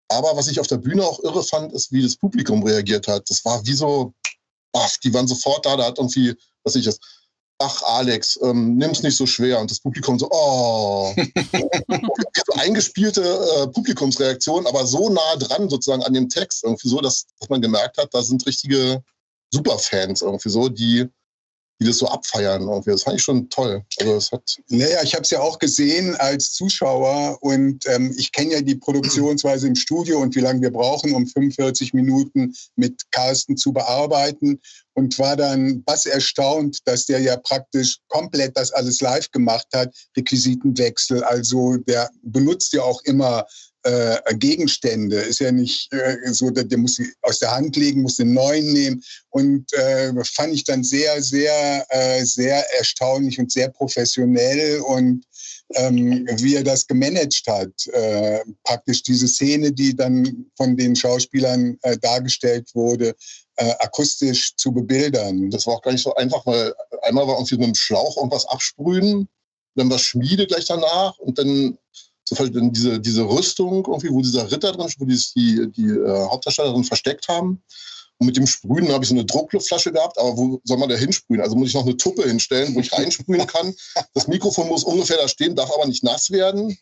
[0.08, 3.28] Aber was ich auf der Bühne auch irre fand, ist, wie das Publikum reagiert hat.
[3.28, 4.14] Das war wie so,
[4.72, 6.98] ach, die waren sofort da, da hat irgendwie, was ich das,
[7.58, 9.60] ach Alex, ähm, nimm's nicht so schwer.
[9.60, 11.14] Und das Publikum so, oh.
[12.46, 17.26] so eingespielte äh, Publikumsreaktion, aber so nah dran sozusagen an dem Text, irgendwie so, dass,
[17.38, 19.02] dass man gemerkt hat, da sind richtige
[19.52, 21.08] Superfans irgendwie so, die
[21.80, 22.62] die das so abfeiern.
[22.62, 22.90] Irgendwie.
[22.90, 23.84] Das fand ich schon toll.
[24.00, 28.32] Also das hat naja, ich habe es ja auch gesehen als Zuschauer und ähm, ich
[28.32, 33.02] kenne ja die Produktionsweise im Studio und wie lange wir brauchen, um 45 Minuten mit
[33.10, 34.60] Carsten zu bearbeiten
[34.94, 39.94] und war dann was erstaunt, dass der ja praktisch komplett das alles live gemacht hat,
[40.16, 41.22] Requisitenwechsel.
[41.24, 43.44] Also der benutzt ja auch immer
[43.86, 45.16] äh, Gegenstände.
[45.16, 48.72] Ist ja nicht äh, so, der, der muss aus der Hand legen, muss den neuen
[48.72, 49.02] nehmen.
[49.30, 55.24] Und äh, fand ich dann sehr, sehr, äh, sehr erstaunlich und sehr professionell und
[55.74, 57.86] ähm, wie er das gemanagt hat.
[57.92, 63.14] Äh, praktisch diese Szene, die dann von den Schauspielern äh, dargestellt wurde,
[63.56, 65.50] äh, akustisch zu bebildern.
[65.50, 68.46] Das war auch gar nicht so einfach, weil einmal war irgendwie mit einem Schlauch irgendwas
[68.46, 69.28] absprühen,
[69.76, 71.78] dann war Schmiede gleich danach und dann
[72.28, 76.82] so diese, diese Rüstung irgendwie, wo dieser Ritter drin, wo die, die, die äh, Hauptdarsteller
[76.84, 77.62] versteckt haben.
[78.18, 80.96] Und mit dem Sprühen habe ich so eine Druckluftflasche gehabt, aber wo soll man da
[80.96, 81.42] hinsprühen?
[81.42, 83.74] Also muss ich noch eine Tuppe hinstellen, wo ich reinsprühen kann.
[84.14, 86.76] Das Mikrofon muss ungefähr da stehen, darf aber nicht nass werden.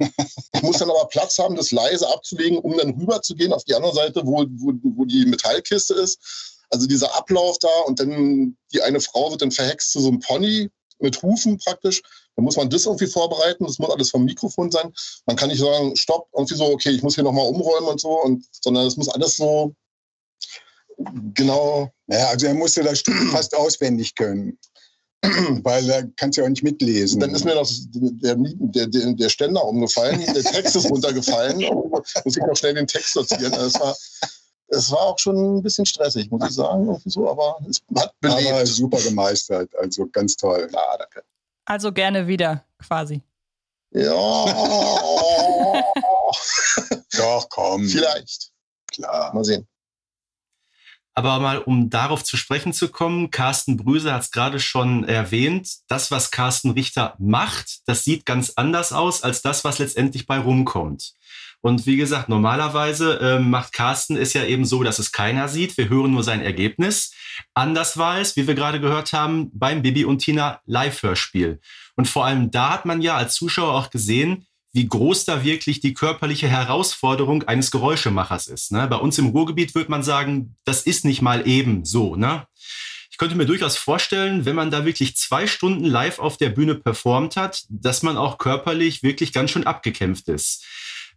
[0.54, 3.64] Ich muss dann aber Platz haben, das leise abzulegen, um dann rüber zu gehen auf
[3.64, 6.20] die andere Seite, wo, wo, wo die Metallkiste ist.
[6.70, 10.20] Also dieser Ablauf da und dann die eine Frau wird dann verhext zu so einem
[10.20, 10.70] Pony
[11.04, 12.02] mit Hufen praktisch.
[12.34, 14.92] Da muss man das irgendwie vorbereiten, das muss alles vom Mikrofon sein.
[15.26, 18.20] Man kann nicht sagen, stopp, irgendwie so, okay, ich muss hier nochmal umräumen und so,
[18.22, 19.74] und, sondern es muss alles so
[21.34, 21.90] genau.
[22.06, 24.58] Ja, also er musste das Stück fast auswendig können.
[25.62, 27.20] Weil da kannst du ja auch nicht mitlesen.
[27.20, 31.58] Dann ist mir noch der, der, der, der Ständer umgefallen, der Text ist runtergefallen.
[32.24, 33.52] muss ich noch schnell den Text sortieren.
[33.52, 33.96] Das war,
[34.68, 36.86] es war auch schon ein bisschen stressig, muss ich sagen.
[36.86, 38.50] Irgendwie so, aber es hat belebt.
[38.50, 40.68] Aber super gemeistert, also ganz toll.
[40.72, 41.22] Ja, danke.
[41.64, 43.22] Also gerne wieder, quasi.
[43.90, 44.12] Ja.
[47.16, 47.86] Doch, komm.
[47.88, 48.50] Vielleicht.
[48.92, 49.32] Klar.
[49.34, 49.66] Mal sehen.
[51.16, 55.70] Aber mal, um darauf zu sprechen zu kommen, Carsten Brüse hat es gerade schon erwähnt,
[55.86, 60.38] das, was Carsten Richter macht, das sieht ganz anders aus als das, was letztendlich bei
[60.38, 61.14] rumkommt.
[61.64, 65.78] Und wie gesagt, normalerweise äh, macht Carsten es ja eben so, dass es keiner sieht.
[65.78, 67.14] Wir hören nur sein Ergebnis.
[67.54, 71.62] Anders war es, wie wir gerade gehört haben, beim Bibi und Tina Live-Hörspiel.
[71.96, 75.80] Und vor allem da hat man ja als Zuschauer auch gesehen, wie groß da wirklich
[75.80, 78.70] die körperliche Herausforderung eines Geräuschemachers ist.
[78.70, 78.86] Ne?
[78.86, 82.14] Bei uns im Ruhrgebiet würde man sagen, das ist nicht mal eben so.
[82.14, 82.46] Ne?
[83.10, 86.74] Ich könnte mir durchaus vorstellen, wenn man da wirklich zwei Stunden live auf der Bühne
[86.74, 90.66] performt hat, dass man auch körperlich wirklich ganz schön abgekämpft ist.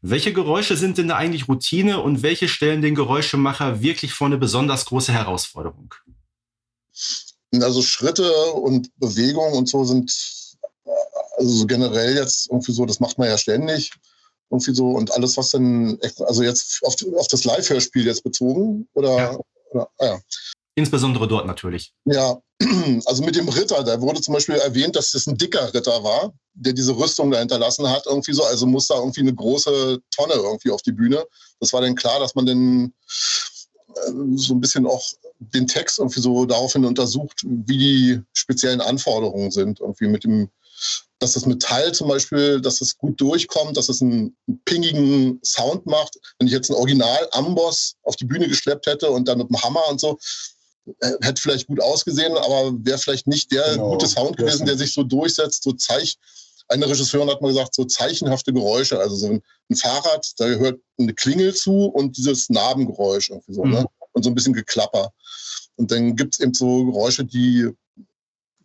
[0.01, 4.37] Welche Geräusche sind denn da eigentlich Routine und welche stellen den Geräuschemacher wirklich vor eine
[4.37, 5.93] besonders große Herausforderung?
[7.53, 10.11] Also Schritte und Bewegungen und so sind
[11.37, 13.91] also generell jetzt irgendwie so, das macht man ja ständig.
[14.49, 19.17] Irgendwie so und alles, was dann, also jetzt auf, auf das Live-Hörspiel jetzt bezogen oder,
[19.17, 19.39] ja.
[19.71, 20.19] oder ah ja.
[20.77, 21.91] Insbesondere dort natürlich.
[22.05, 22.39] Ja,
[23.05, 26.31] also mit dem Ritter, da wurde zum Beispiel erwähnt, dass das ein dicker Ritter war,
[26.53, 28.43] der diese Rüstung da hinterlassen hat, irgendwie so.
[28.43, 31.25] Also muss da irgendwie eine große Tonne irgendwie auf die Bühne.
[31.59, 35.03] Das war dann klar, dass man dann äh, so ein bisschen auch
[35.39, 40.51] den Text irgendwie so daraufhin untersucht, wie die speziellen Anforderungen sind, irgendwie mit dem,
[41.17, 45.87] dass das Metall zum Beispiel, dass es gut durchkommt, dass es einen, einen pingigen Sound
[45.87, 46.19] macht.
[46.37, 49.59] Wenn ich jetzt ein Original Amboss auf die Bühne geschleppt hätte und dann mit dem
[49.63, 50.19] Hammer und so,
[51.21, 53.91] hätte vielleicht gut ausgesehen, aber wäre vielleicht nicht der genau.
[53.91, 56.17] gute Sound gewesen, der sich so durchsetzt, so zeich.
[56.69, 58.99] Eine Regisseurin hat mal gesagt, so zeichenhafte Geräusche.
[58.99, 63.63] Also so ein, ein Fahrrad, da gehört eine Klingel zu und dieses Narbengeräusch irgendwie so,
[63.63, 63.67] ne?
[63.67, 63.73] mhm.
[63.75, 63.85] ne?
[64.11, 65.13] Und so ein bisschen Geklapper.
[65.75, 67.69] Und dann gibt es eben so Geräusche, die,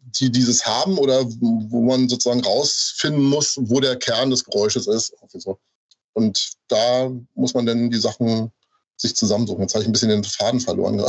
[0.00, 5.12] die dieses haben oder wo man sozusagen rausfinden muss, wo der Kern des Geräusches ist.
[5.28, 5.58] So.
[6.14, 8.50] Und da muss man dann die Sachen
[8.96, 9.62] sich zusammensuchen.
[9.62, 11.02] Jetzt habe ich ein bisschen den Faden verloren.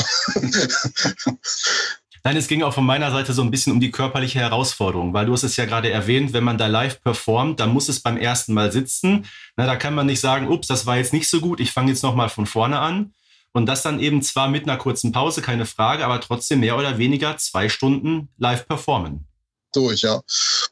[2.25, 5.25] Nein, es ging auch von meiner Seite so ein bisschen um die körperliche Herausforderung, weil
[5.25, 8.15] du hast es ja gerade erwähnt, wenn man da live performt, dann muss es beim
[8.15, 9.25] ersten Mal sitzen.
[9.57, 11.91] Na, da kann man nicht sagen, ups, das war jetzt nicht so gut, ich fange
[11.91, 13.13] jetzt nochmal von vorne an.
[13.51, 16.97] Und das dann eben zwar mit einer kurzen Pause, keine Frage, aber trotzdem mehr oder
[16.97, 19.27] weniger zwei Stunden live performen
[19.75, 20.21] durch, ja.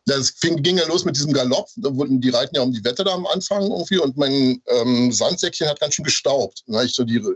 [0.05, 1.67] Das fing, ging ja los mit diesem Galopp.
[1.77, 5.11] Da wurden, die reiten ja um die Wette da am Anfang irgendwie und mein ähm,
[5.11, 6.63] Sandsäckchen hat ganz schön gestaubt.
[6.67, 7.35] Da habe ich so die, äh,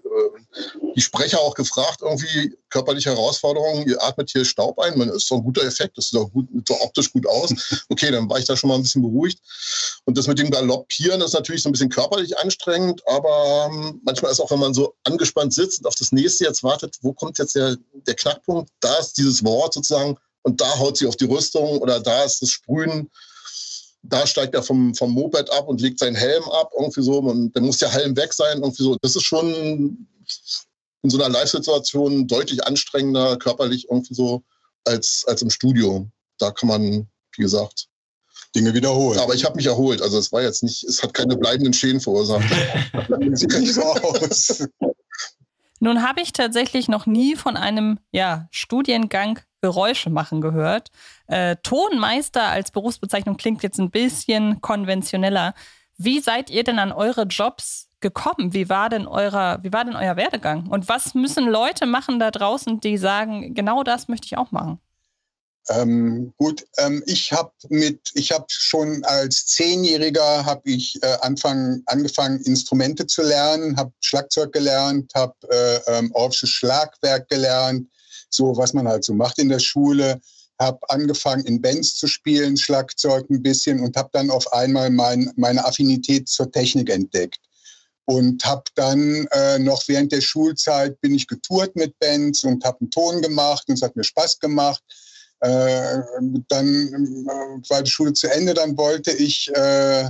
[0.96, 5.36] die Sprecher auch gefragt, irgendwie körperliche Herausforderungen, ihr atmet hier Staub ein, man ist so
[5.36, 7.54] ein guter Effekt, das sieht auch gut, so optisch gut aus.
[7.90, 9.40] Okay, dann war ich da schon mal ein bisschen beruhigt.
[10.06, 14.32] Und das mit dem Galoppieren ist natürlich so ein bisschen körperlich anstrengend, aber ähm, manchmal
[14.32, 17.38] ist auch, wenn man so angespannt sitzt und auf das nächste jetzt wartet, wo kommt
[17.38, 18.70] jetzt der, der Knackpunkt?
[18.80, 22.42] Da ist dieses Wort sozusagen und da haut sie auf die Rüstung oder da ist
[22.42, 23.10] das Sprühen,
[24.04, 27.56] da steigt er vom, vom Moped ab und legt seinen Helm ab, irgendwie so, und
[27.56, 28.96] dann muss der Helm weg sein, irgendwie so.
[29.02, 30.08] Das ist schon
[31.02, 34.44] in so einer Live-Situation deutlich anstrengender, körperlich irgendwie so,
[34.86, 36.08] als, als im Studio.
[36.38, 37.88] Da kann man, wie gesagt,
[38.56, 39.20] Dinge wiederholen.
[39.20, 40.04] Aber ich habe mich erholt.
[40.04, 42.46] Also es war jetzt nicht, es hat keine bleibenden Schäden verursacht.
[43.34, 44.68] Sieht nicht so aus.
[45.80, 50.92] Nun habe ich tatsächlich noch nie von einem ja, Studiengang Geräusche machen gehört.
[51.26, 55.56] Äh, Tonmeister als Berufsbezeichnung klingt jetzt ein bisschen konventioneller.
[55.98, 58.54] Wie seid ihr denn an eure Jobs gekommen?
[58.54, 60.68] Wie war denn eurer, wie war denn euer Werdegang?
[60.68, 64.80] Und was müssen Leute machen da draußen, die sagen, genau das möchte ich auch machen?
[65.70, 71.82] Ähm, gut, ähm, ich habe mit, ich habe schon als Zehnjähriger habe ich äh, Anfang,
[71.88, 77.88] angefangen Instrumente zu lernen, habe Schlagzeug gelernt, habe äh, ähm, Orffsches Schlagwerk gelernt,
[78.36, 80.20] so was man halt so macht in der Schule.
[80.60, 85.32] Habe angefangen in Bands zu spielen, Schlagzeug ein bisschen und habe dann auf einmal mein,
[85.36, 87.40] meine Affinität zur Technik entdeckt
[88.06, 92.80] und habe dann äh, noch während der Schulzeit bin ich getourt mit Bands und habe
[92.82, 94.84] einen Ton gemacht und es hat mir Spaß gemacht.
[95.42, 95.98] Äh,
[96.48, 100.08] dann äh, war die Schule zu Ende, dann wollte ich äh,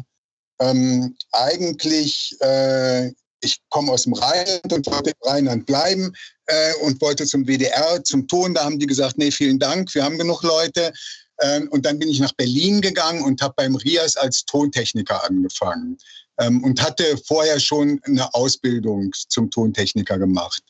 [0.59, 3.11] ähm, eigentlich äh,
[3.45, 6.11] ich komme aus dem Rheinland und wollte im Rheinland bleiben
[6.47, 8.53] äh, und wollte zum WDR, zum Ton.
[8.53, 10.91] Da haben die gesagt, nee, vielen Dank, wir haben genug Leute.
[11.41, 15.97] Ähm, und dann bin ich nach Berlin gegangen und habe beim RIAS als Tontechniker angefangen
[16.39, 20.63] ähm, und hatte vorher schon eine Ausbildung zum Tontechniker gemacht.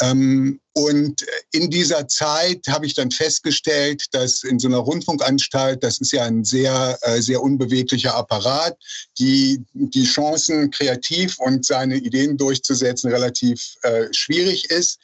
[0.00, 6.00] Ähm, und in dieser Zeit habe ich dann festgestellt, dass in so einer Rundfunkanstalt, das
[6.00, 8.78] ist ja ein sehr, äh, sehr unbeweglicher Apparat,
[9.18, 14.98] die, die Chancen, kreativ und seine Ideen durchzusetzen, relativ äh, schwierig ist.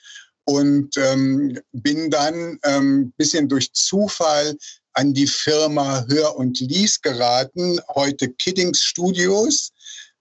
[0.45, 4.57] Und ähm, bin dann ähm, bisschen durch Zufall
[4.93, 9.73] an die Firma Hör und Lies geraten, heute Kiddings Studios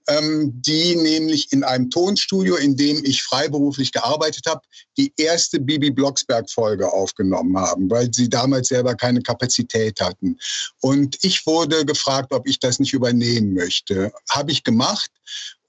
[0.07, 4.61] die nämlich in einem Tonstudio, in dem ich freiberuflich gearbeitet habe,
[4.97, 10.37] die erste Bibi Blocksberg-Folge aufgenommen haben, weil sie damals selber keine Kapazität hatten.
[10.81, 14.11] Und ich wurde gefragt, ob ich das nicht übernehmen möchte.
[14.29, 15.09] Habe ich gemacht.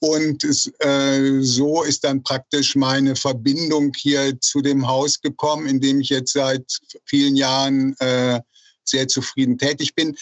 [0.01, 5.81] Und es, äh, so ist dann praktisch meine Verbindung hier zu dem Haus gekommen, in
[5.81, 8.41] dem ich jetzt seit vielen Jahren äh,
[8.85, 10.15] sehr zufrieden tätig bin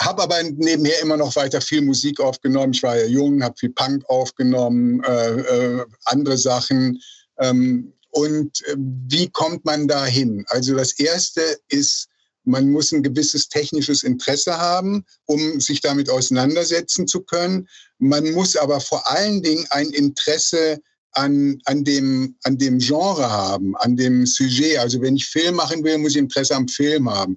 [0.00, 2.72] habe aber nebenher immer noch weiter viel Musik aufgenommen.
[2.72, 7.00] Ich war ja jung, habe viel Punk aufgenommen, äh, äh, andere Sachen.
[7.38, 10.44] Ähm, und äh, wie kommt man da hin?
[10.48, 12.08] Also das Erste ist,
[12.44, 17.68] man muss ein gewisses technisches Interesse haben, um sich damit auseinandersetzen zu können.
[17.98, 20.80] Man muss aber vor allen Dingen ein Interesse
[21.12, 24.78] an, an, dem, an dem Genre haben, an dem Sujet.
[24.78, 27.36] Also wenn ich Film machen will, muss ich Interesse am Film haben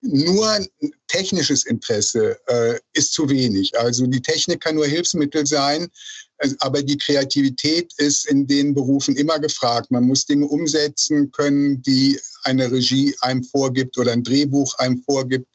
[0.00, 0.58] nur
[1.08, 3.78] technisches Interesse äh, ist zu wenig.
[3.78, 5.88] Also die Technik kann nur Hilfsmittel sein,
[6.38, 9.90] äh, aber die Kreativität ist in den Berufen immer gefragt.
[9.90, 15.46] Man muss Dinge umsetzen können, die eine Regie einem vorgibt oder ein Drehbuch einem vorgibt.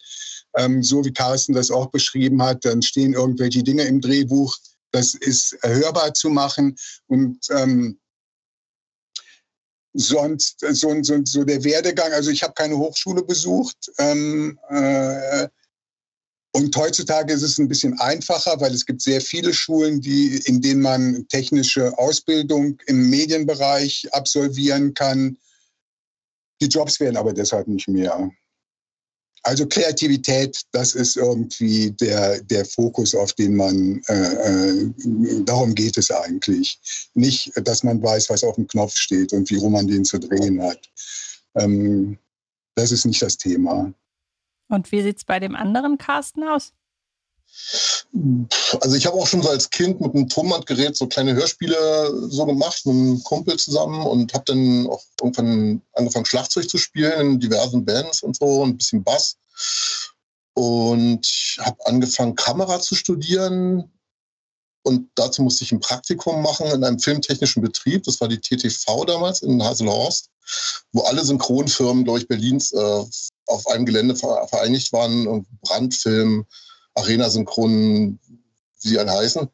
[0.55, 4.55] Ähm, so wie Carsten das auch beschrieben hat, dann stehen irgendwelche Dinge im Drehbuch.
[4.91, 6.75] Das ist hörbar zu machen
[7.07, 7.99] und ähm,
[9.97, 12.13] sonst so, so, so der Werdegang.
[12.13, 13.91] Also ich habe keine Hochschule besucht.
[13.97, 15.47] Ähm, äh,
[16.53, 20.61] und heutzutage ist es ein bisschen einfacher, weil es gibt sehr viele Schulen, die, in
[20.61, 25.37] denen man technische Ausbildung im Medienbereich absolvieren kann.
[26.61, 28.31] Die Jobs werden aber deshalb nicht mehr.
[29.43, 34.91] Also Kreativität, das ist irgendwie der, der Fokus, auf den man, äh, äh,
[35.45, 36.79] darum geht es eigentlich.
[37.13, 40.19] Nicht, dass man weiß, was auf dem Knopf steht und wie rum man den zu
[40.19, 40.89] drehen hat.
[41.55, 42.17] Ähm,
[42.75, 43.93] das ist nicht das Thema.
[44.69, 46.73] Und wie sieht es bei dem anderen Carsten aus?
[48.81, 52.45] Also ich habe auch schon so als Kind mit einem Tonbandgerät so kleine Hörspiele so
[52.45, 57.39] gemacht mit einem Kumpel zusammen und habe dann auch irgendwann angefangen Schlagzeug zu spielen in
[57.39, 59.35] diversen Bands und so, ein bisschen Bass
[60.53, 61.27] und
[61.59, 63.91] habe angefangen Kamera zu studieren
[64.87, 68.03] und dazu musste ich ein Praktikum machen in einem filmtechnischen Betrieb.
[68.03, 70.29] Das war die TTV damals in Haselhorst,
[70.93, 73.03] wo alle Synchronfirmen, ich, Berlins äh,
[73.47, 75.45] auf einem Gelände vereinigt waren.
[75.61, 76.45] Brandfilm,
[76.97, 78.19] Arena Synchron,
[78.81, 79.47] wie sie alle heißen.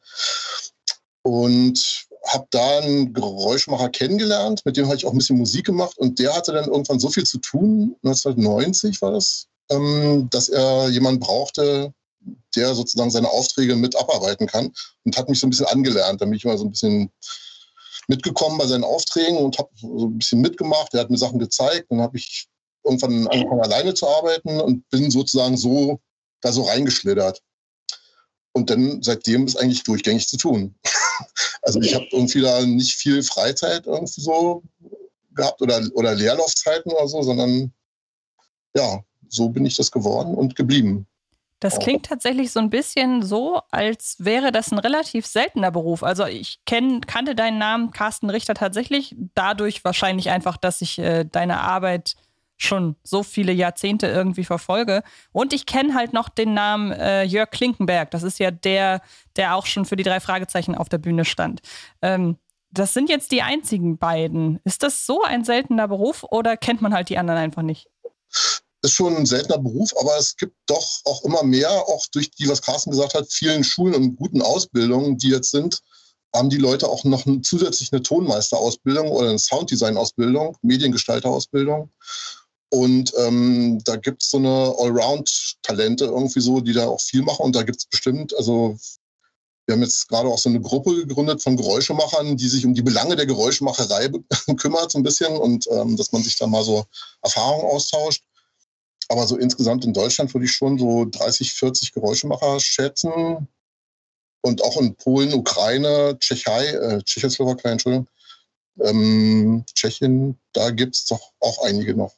[1.24, 5.98] Und habe da einen Geräuschmacher kennengelernt, mit dem habe ich auch ein bisschen Musik gemacht
[5.98, 10.90] und der hatte dann irgendwann so viel zu tun, 1990 war das, ähm, dass er
[10.90, 11.94] jemanden brauchte,
[12.56, 14.72] der sozusagen seine Aufträge mit abarbeiten kann
[15.04, 16.22] und hat mich so ein bisschen angelernt.
[16.22, 17.12] Da bin ich immer so ein bisschen
[18.08, 20.94] mitgekommen bei seinen Aufträgen und habe so ein bisschen mitgemacht.
[20.94, 21.88] Er hat mir Sachen gezeigt.
[21.90, 22.48] Dann habe ich
[22.86, 26.00] irgendwann angefangen, alleine zu arbeiten und bin sozusagen so
[26.44, 27.42] da so reingeschlittert.
[28.56, 30.76] Und dann seitdem ist eigentlich durchgängig zu tun.
[31.64, 34.64] also ich habe irgendwie da nicht viel Freizeit irgendwie so
[35.32, 37.74] gehabt oder, oder Leerlaufzeiten oder so, sondern
[38.76, 41.08] ja, so bin ich das geworden und geblieben.
[41.64, 46.04] Das klingt tatsächlich so ein bisschen so, als wäre das ein relativ seltener Beruf.
[46.04, 51.24] Also ich kenn, kannte deinen Namen Carsten Richter tatsächlich dadurch wahrscheinlich einfach, dass ich äh,
[51.24, 52.18] deine Arbeit
[52.64, 55.04] schon so viele Jahrzehnte irgendwie verfolge.
[55.32, 58.12] Und ich kenne halt noch den Namen äh, Jörg Klinkenberg.
[58.12, 59.02] Das ist ja der,
[59.36, 61.62] der auch schon für die drei Fragezeichen auf der Bühne stand.
[62.02, 62.38] Ähm,
[62.72, 64.60] das sind jetzt die einzigen beiden.
[64.64, 67.88] Ist das so ein seltener Beruf oder kennt man halt die anderen einfach nicht?
[68.82, 72.50] Ist schon ein seltener Beruf, aber es gibt doch auch immer mehr, auch durch die,
[72.50, 75.80] was Carsten gesagt hat, vielen Schulen und guten Ausbildungen, die jetzt sind,
[76.36, 81.92] haben die Leute auch noch zusätzlich eine Tonmeisterausbildung oder eine Sounddesign-Ausbildung, Mediengestalter-Ausbildung.
[82.74, 87.44] Und ähm, da gibt es so eine Allround-Talente irgendwie so, die da auch viel machen.
[87.44, 88.76] Und da gibt es bestimmt, also
[89.68, 92.82] wir haben jetzt gerade auch so eine Gruppe gegründet von Geräuschemachern, die sich um die
[92.82, 94.10] Belange der Geräuschemacherei
[94.58, 96.84] kümmert so ein bisschen und ähm, dass man sich da mal so
[97.22, 98.24] Erfahrungen austauscht.
[99.08, 103.48] Aber so insgesamt in Deutschland würde ich schon so 30, 40 Geräuschemacher schätzen.
[104.42, 108.08] Und auch in Polen, Ukraine, Tschechei, äh, Tschechoslowakei, Entschuldigung,
[108.80, 112.16] ähm, Tschechien, da gibt es doch auch einige noch.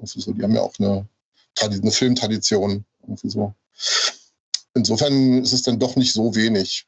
[0.00, 1.08] Also so, die haben ja auch eine
[1.60, 2.84] eine Filmtradition.
[3.02, 3.54] Irgendwie so.
[4.74, 6.86] Insofern ist es dann doch nicht so wenig.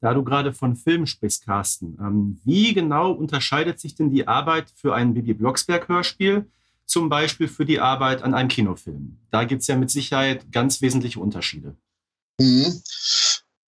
[0.00, 4.70] Da du gerade von Film sprichst, Carsten, ähm, wie genau unterscheidet sich denn die Arbeit
[4.74, 6.50] für ein Bibi Blocksberg-Hörspiel
[6.86, 9.18] zum Beispiel für die Arbeit an einem Kinofilm?
[9.30, 11.76] Da gibt es ja mit Sicherheit ganz wesentliche Unterschiede.
[12.40, 12.82] Mhm.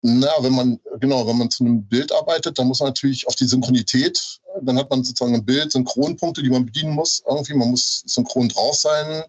[0.07, 3.37] Na, wenn man, genau, wenn man zu einem Bild arbeitet, dann muss man natürlich auf
[3.37, 7.23] die Synchronität, dann hat man sozusagen ein Bild, Synchronpunkte, die man bedienen muss.
[7.27, 9.25] Irgendwie, man muss synchron drauf sein.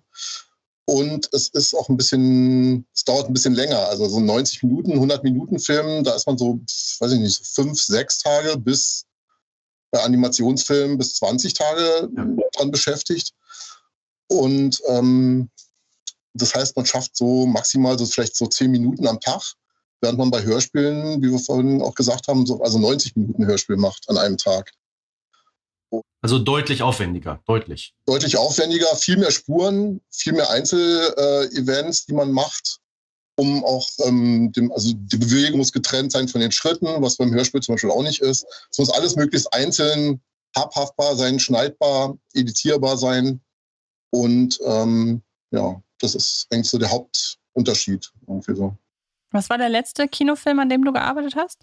[0.83, 3.87] Und es ist auch ein bisschen, es dauert ein bisschen länger.
[3.87, 6.59] Also so 90 Minuten, 100 Minuten Film, da ist man so,
[6.99, 9.05] weiß ich nicht, so fünf, sechs Tage bis
[9.91, 12.27] bei Animationsfilmen bis 20 Tage ja.
[12.51, 13.31] dran beschäftigt.
[14.27, 15.49] Und ähm,
[16.33, 19.41] das heißt, man schafft so maximal so vielleicht so zehn Minuten am Tag,
[20.05, 23.75] während man bei Hörspielen, wie wir vorhin auch gesagt haben, so also 90 Minuten Hörspiel
[23.75, 24.71] macht an einem Tag.
[26.21, 27.95] Also deutlich aufwendiger, deutlich.
[28.05, 32.77] Deutlich aufwendiger, viel mehr Spuren, viel mehr Einzelevents, äh, die man macht,
[33.35, 37.33] um auch, ähm, dem, also die Bewegung muss getrennt sein von den Schritten, was beim
[37.33, 38.45] Hörspiel zum Beispiel auch nicht ist.
[38.69, 40.21] Es muss alles möglichst einzeln
[40.55, 43.41] habhaftbar sein, schneidbar, editierbar sein.
[44.11, 48.11] Und ähm, ja, das ist eigentlich so der Hauptunterschied.
[48.27, 48.77] Irgendwie so.
[49.31, 51.61] Was war der letzte Kinofilm, an dem du gearbeitet hast?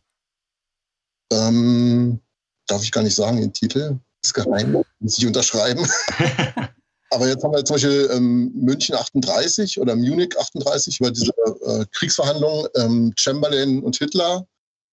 [1.33, 2.21] Ähm,
[2.67, 3.99] darf ich gar nicht sagen, den Titel.
[4.23, 5.87] Ist geheim, muss ich unterschreiben.
[7.13, 11.31] Aber jetzt haben wir zum Beispiel ähm, München 38 oder Munich 38 über diese
[11.67, 14.47] äh, Kriegsverhandlungen ähm, Chamberlain und Hitler,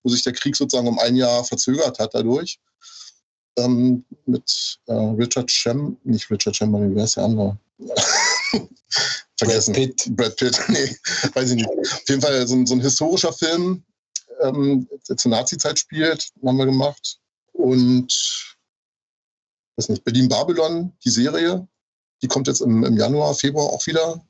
[0.03, 2.59] wo sich der Krieg sozusagen um ein Jahr verzögert hat dadurch.
[3.57, 7.57] Ähm, mit äh, Richard Chem, nicht Richard Chamberlain, wer ist der andere?
[9.39, 9.73] Vergessen.
[9.73, 10.15] Brad Pitt.
[10.15, 10.97] Brad Pitt, nee,
[11.33, 11.67] weiß ich nicht.
[11.67, 13.83] Auf jeden Fall so, so ein historischer Film,
[14.41, 17.17] ähm, der zur Nazi-Zeit spielt, haben wir gemacht.
[17.53, 18.13] Und
[19.77, 21.67] weiß nicht, Berlin-Babylon, die Serie,
[22.21, 24.23] die kommt jetzt im, im, Januar, Februar auch wieder.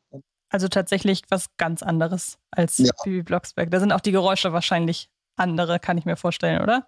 [0.49, 2.91] Also tatsächlich was ganz anderes als ja.
[3.03, 3.69] Bibi Blocksberg.
[3.71, 6.87] Da sind auch die Geräusche wahrscheinlich andere, kann ich mir vorstellen, oder?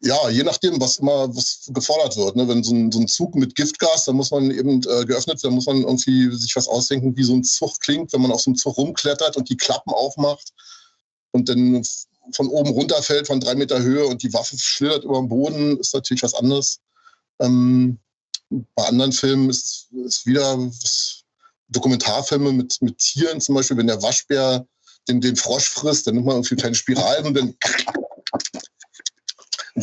[0.00, 2.36] Ja, je nachdem, was immer was gefordert wird.
[2.36, 2.46] Ne?
[2.46, 5.54] Wenn so ein, so ein Zug mit Giftgas, dann muss man eben äh, geöffnet, dann
[5.54, 8.50] muss man irgendwie sich was ausdenken, wie so ein Zug klingt, wenn man auf so
[8.50, 10.52] einem Zug rumklettert und die Klappen aufmacht
[11.32, 11.82] und dann
[12.32, 15.94] von oben runterfällt von drei Meter Höhe und die Waffe schlittert über den Boden, ist
[15.94, 16.78] natürlich was anderes.
[17.40, 17.98] Ähm,
[18.50, 21.24] bei anderen Filmen ist es wieder was,
[21.68, 24.66] Dokumentarfilme mit, mit Tieren, zum Beispiel, wenn der Waschbär
[25.08, 27.54] den, den Frosch frisst, dann nimmt man irgendwie kleine Spiralen und dann.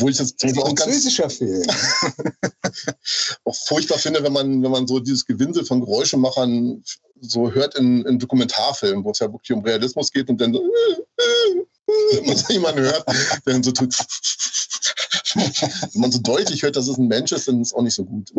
[0.00, 1.62] Wo ich das ein französischer Film.
[3.44, 6.82] auch furchtbar finde, wenn man, wenn man so dieses Gewinsel von Geräuschemachern
[7.20, 10.62] so hört in, in Dokumentarfilmen, wo es ja wirklich um Realismus geht und dann so,
[12.22, 13.04] wenn so jemand hört,
[13.46, 13.94] der dann so tut,
[15.34, 17.94] wenn man so deutlich hört, dass es ein Mensch ist, dann ist es auch nicht
[17.94, 18.30] so gut.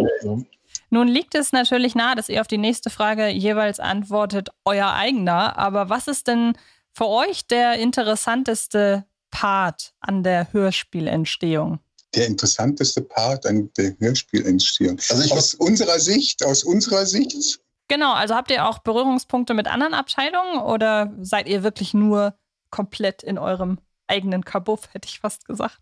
[0.89, 5.58] Nun liegt es natürlich nahe, dass ihr auf die nächste Frage jeweils antwortet, euer eigener.
[5.58, 6.53] Aber was ist denn
[6.93, 11.80] für euch der interessanteste Part an der Hörspielentstehung?
[12.15, 14.99] Der interessanteste Part an der Hörspielentstehung.
[15.09, 17.59] Also aus unserer Sicht, aus unserer Sicht.
[17.89, 22.38] Genau, also habt ihr auch Berührungspunkte mit anderen Abteilungen oder seid ihr wirklich nur
[22.69, 25.80] komplett in eurem eigenen Kabuff, hätte ich fast gesagt?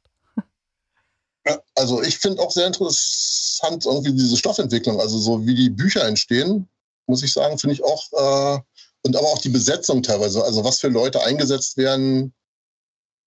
[1.76, 6.68] also ich finde auch sehr interessant irgendwie diese Stoffentwicklung, also so wie die Bücher entstehen,
[7.08, 8.60] muss ich sagen, finde ich auch, äh,
[9.04, 12.34] und aber auch die Besetzung teilweise, also was für Leute eingesetzt werden,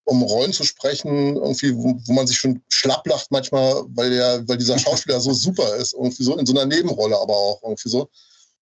[0.09, 4.47] um Rollen zu sprechen, irgendwie, wo, wo man sich schon schlapp lacht manchmal, weil der,
[4.47, 7.89] weil dieser Schauspieler so super ist, irgendwie so in so einer Nebenrolle, aber auch irgendwie
[7.89, 8.09] so.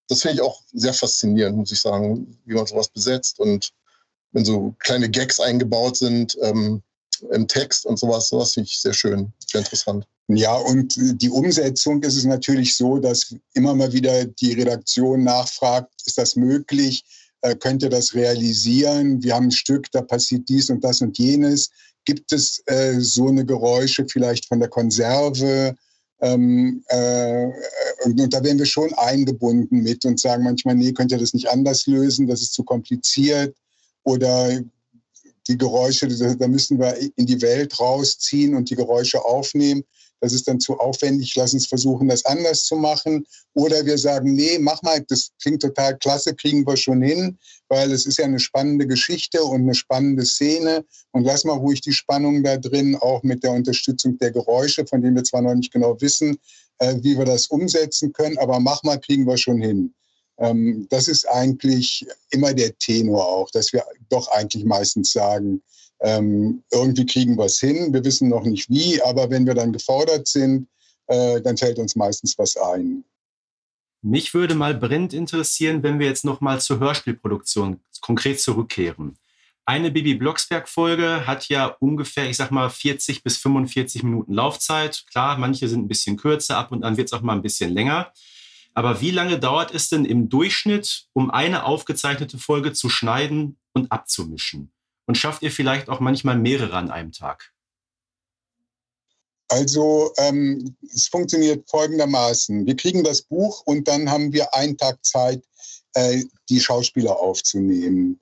[0.08, 3.72] Das finde ich auch sehr faszinierend, muss ich sagen, wie man sowas besetzt und
[4.32, 6.82] wenn so kleine Gags eingebaut sind, ähm,
[7.32, 8.30] im Text und sowas.
[8.30, 10.06] Sowas finde ich sehr schön, sehr interessant.
[10.28, 15.93] Ja, und die Umsetzung ist es natürlich so, dass immer mal wieder die Redaktion nachfragt,
[16.06, 17.06] ist das möglich?
[17.42, 19.22] Äh, könnt ihr das realisieren?
[19.22, 21.70] Wir haben ein Stück, da passiert dies und das und jenes.
[22.06, 25.76] Gibt es äh, so eine Geräusche vielleicht von der Konserve?
[26.20, 27.46] Ähm, äh,
[28.06, 31.34] und, und, da werden wir schon eingebunden mit und sagen manchmal, nee, könnt ihr das
[31.34, 32.28] nicht anders lösen?
[32.28, 33.56] Das ist zu kompliziert.
[34.04, 34.62] Oder
[35.48, 39.84] die Geräusche, da müssen wir in die Welt rausziehen und die Geräusche aufnehmen.
[40.20, 41.36] Das ist dann zu aufwendig.
[41.36, 43.26] Lass uns versuchen, das anders zu machen.
[43.53, 47.38] Oder wir sagen, nee, mach mal, das klingt total klasse, kriegen wir schon hin,
[47.70, 50.86] weil es ist ja eine spannende Geschichte und eine spannende Szene.
[51.11, 55.01] Und lass mal ruhig die Spannung da drin, auch mit der Unterstützung der Geräusche, von
[55.01, 56.38] denen wir zwar noch nicht genau wissen,
[56.80, 59.93] äh, wie wir das umsetzen können, aber mach mal, kriegen wir schon hin.
[60.39, 65.61] Ähm, das ist eigentlich immer der Tenor auch, dass wir doch eigentlich meistens sagen,
[66.00, 69.74] ähm, irgendwie kriegen wir es hin, wir wissen noch nicht wie, aber wenn wir dann
[69.74, 70.68] gefordert sind,
[71.08, 73.04] äh, dann fällt uns meistens was ein.
[74.02, 79.18] Mich würde mal brennend interessieren, wenn wir jetzt noch mal zur Hörspielproduktion konkret zurückkehren.
[79.66, 85.04] Eine Bibi Blocksberg-Folge hat ja ungefähr, ich sag mal, 40 bis 45 Minuten Laufzeit.
[85.12, 87.74] Klar, manche sind ein bisschen kürzer, ab und an wird es auch mal ein bisschen
[87.74, 88.14] länger.
[88.74, 93.91] Aber wie lange dauert es denn im Durchschnitt, um eine aufgezeichnete Folge zu schneiden und
[93.91, 94.72] abzumischen?
[95.08, 97.51] Und schafft ihr vielleicht auch manchmal mehrere an einem Tag?
[99.49, 102.66] Also ähm, es funktioniert folgendermaßen.
[102.66, 105.41] Wir kriegen das Buch und dann haben wir einen Tag Zeit,
[105.93, 108.20] äh, die Schauspieler aufzunehmen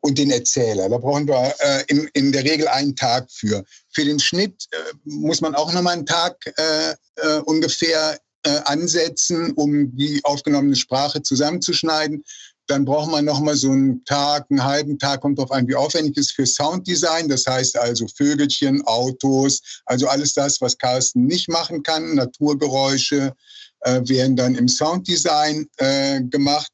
[0.00, 0.88] und den Erzähler.
[0.88, 3.64] Da brauchen wir äh, in, in der Regel einen Tag für.
[3.92, 9.52] Für den Schnitt äh, muss man auch nochmal einen Tag äh, äh, ungefähr äh, ansetzen,
[9.52, 12.24] um die aufgenommene Sprache zusammenzuschneiden.
[12.70, 16.16] Dann braucht man nochmal so einen Tag, einen halben Tag, kommt drauf an, wie aufwendig
[16.16, 17.28] es ist für Sounddesign.
[17.28, 22.14] Das heißt also Vögelchen, Autos, also alles das, was Carsten nicht machen kann.
[22.14, 23.34] Naturgeräusche
[23.80, 26.70] äh, werden dann im Sounddesign äh, gemacht.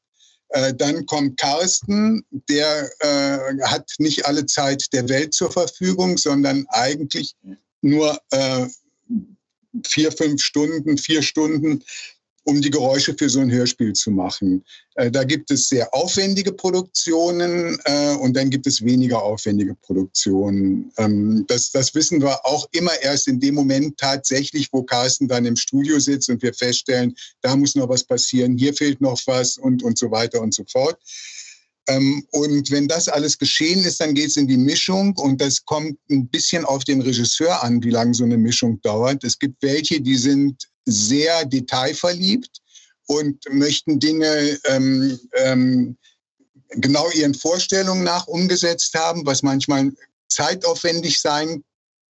[0.51, 6.67] Äh, dann kommt Carsten, der äh, hat nicht alle Zeit der Welt zur Verfügung, sondern
[6.69, 7.35] eigentlich
[7.81, 8.67] nur äh,
[9.87, 11.83] vier, fünf Stunden, vier Stunden
[12.47, 14.65] um die Geräusche für so ein Hörspiel zu machen.
[14.95, 20.93] Äh, da gibt es sehr aufwendige Produktionen äh, und dann gibt es weniger aufwendige Produktionen.
[20.97, 25.45] Ähm, das, das wissen wir auch immer erst in dem Moment tatsächlich, wo Carsten dann
[25.45, 29.59] im Studio sitzt und wir feststellen, da muss noch was passieren, hier fehlt noch was
[29.59, 30.99] und, und so weiter und so fort.
[31.89, 35.64] Ähm, und wenn das alles geschehen ist, dann geht es in die Mischung und das
[35.64, 39.22] kommt ein bisschen auf den Regisseur an, wie lange so eine Mischung dauert.
[39.24, 42.61] Es gibt welche, die sind sehr detailverliebt
[43.07, 45.97] und möchten Dinge ähm, ähm,
[46.70, 49.93] genau ihren Vorstellungen nach umgesetzt haben, was manchmal
[50.28, 51.62] zeitaufwendig sein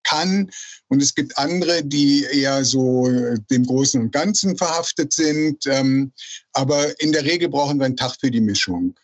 [0.04, 0.50] kann.
[0.88, 3.08] Und es gibt andere, die eher so
[3.50, 5.66] dem Großen und Ganzen verhaftet sind.
[5.66, 6.12] Ähm,
[6.52, 8.94] aber in der Regel brauchen wir einen Tag für die Mischung.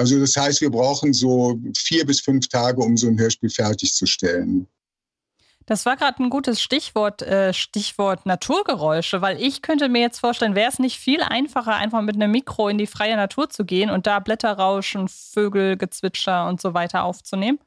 [0.00, 4.66] Also das heißt, wir brauchen so vier bis fünf Tage, um so ein Hörspiel fertigzustellen.
[5.66, 10.54] Das war gerade ein gutes Stichwort, äh, Stichwort Naturgeräusche, weil ich könnte mir jetzt vorstellen,
[10.54, 13.90] wäre es nicht viel einfacher, einfach mit einem Mikro in die freie Natur zu gehen
[13.90, 17.58] und da Blätterrauschen, Vögelgezwitscher und so weiter aufzunehmen?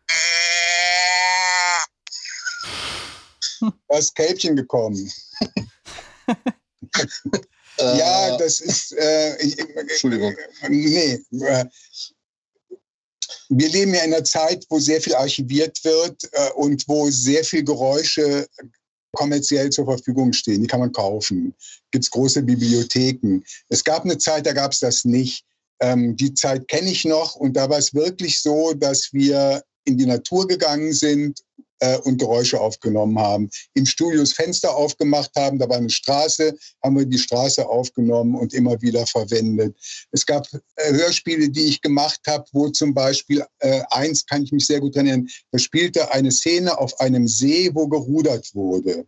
[3.62, 5.12] Da ist Kälbchen gekommen.
[7.78, 8.94] ja, das ist.
[8.94, 10.36] Äh, ich, Entschuldigung.
[10.68, 11.66] Nee, äh,
[13.58, 17.44] wir leben ja in einer Zeit, wo sehr viel archiviert wird äh, und wo sehr
[17.44, 18.48] viel Geräusche
[19.14, 20.62] kommerziell zur Verfügung stehen.
[20.62, 21.54] Die kann man kaufen.
[21.92, 23.42] Gibt es große Bibliotheken.
[23.70, 25.46] Es gab eine Zeit, da gab es das nicht.
[25.80, 29.98] Ähm, die Zeit kenne ich noch und da war es wirklich so, dass wir in
[29.98, 31.42] die Natur gegangen sind
[31.84, 33.50] äh, und Geräusche aufgenommen haben.
[33.74, 38.36] Im Studio das Fenster aufgemacht haben, da war eine Straße, haben wir die Straße aufgenommen
[38.36, 39.76] und immer wieder verwendet.
[40.12, 44.52] Es gab äh, Hörspiele, die ich gemacht habe, wo zum Beispiel äh, eins kann ich
[44.54, 49.06] mich sehr gut erinnern, da spielte eine Szene auf einem See, wo gerudert wurde.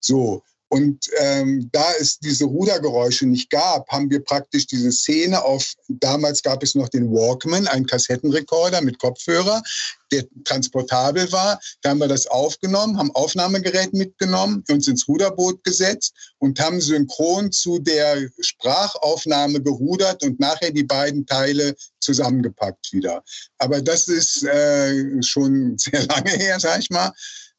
[0.00, 5.72] So, und ähm, da es diese Rudergeräusche nicht gab, haben wir praktisch diese Szene auf,
[5.88, 9.62] damals gab es noch den Walkman, einen Kassettenrekorder mit Kopfhörer,
[10.12, 11.58] der transportabel war.
[11.80, 17.50] Da haben wir das aufgenommen, haben Aufnahmegerät mitgenommen, uns ins Ruderboot gesetzt und haben synchron
[17.50, 23.22] zu der Sprachaufnahme gerudert und nachher die beiden Teile zusammengepackt wieder.
[23.56, 27.12] Aber das ist äh, schon sehr lange her, sag ich mal.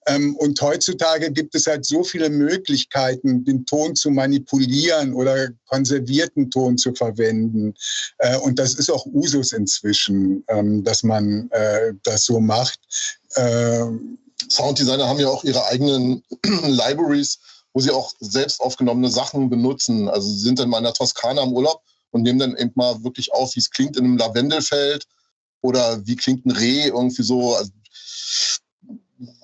[0.07, 6.49] Ähm, und heutzutage gibt es halt so viele Möglichkeiten, den Ton zu manipulieren oder konservierten
[6.49, 7.73] Ton zu verwenden.
[8.19, 12.79] Äh, und das ist auch Usus inzwischen, ähm, dass man äh, das so macht.
[13.35, 14.17] Ähm,
[14.49, 16.23] Sounddesigner haben ja auch ihre eigenen
[16.63, 17.39] Libraries,
[17.73, 20.07] wo sie auch selbst aufgenommene Sachen benutzen.
[20.07, 21.81] Also sie sind dann mal in der Toskana im Urlaub
[22.11, 25.05] und nehmen dann eben mal wirklich auf, wie es klingt in einem Lavendelfeld
[25.61, 27.55] oder wie klingt ein Reh irgendwie so.
[27.55, 27.71] Also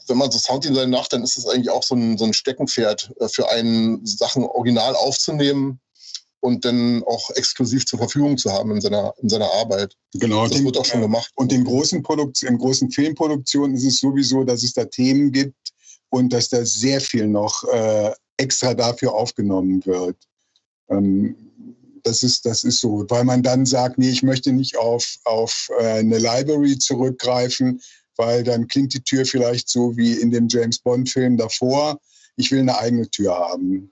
[0.07, 3.11] wenn man so Sounddesign macht, dann ist es eigentlich auch so ein, so ein Steckenpferd
[3.19, 5.79] äh, für einen, Sachen original aufzunehmen
[6.39, 9.95] und dann auch exklusiv zur Verfügung zu haben in seiner, in seiner Arbeit.
[10.13, 10.43] Genau.
[10.43, 11.31] Das den, wird auch schon gemacht.
[11.35, 15.55] Und in großen, Produkt in großen Filmproduktionen ist es sowieso, dass es da Themen gibt
[16.09, 20.17] und dass da sehr viel noch äh, extra dafür aufgenommen wird.
[20.89, 21.35] Ähm,
[22.03, 25.69] das ist, das ist so, weil man dann sagt, nee, ich möchte nicht auf, auf
[25.79, 27.81] äh, eine Library zurückgreifen,
[28.17, 31.99] weil dann klingt die Tür vielleicht so wie in dem James Bond-Film davor.
[32.35, 33.91] Ich will eine eigene Tür haben.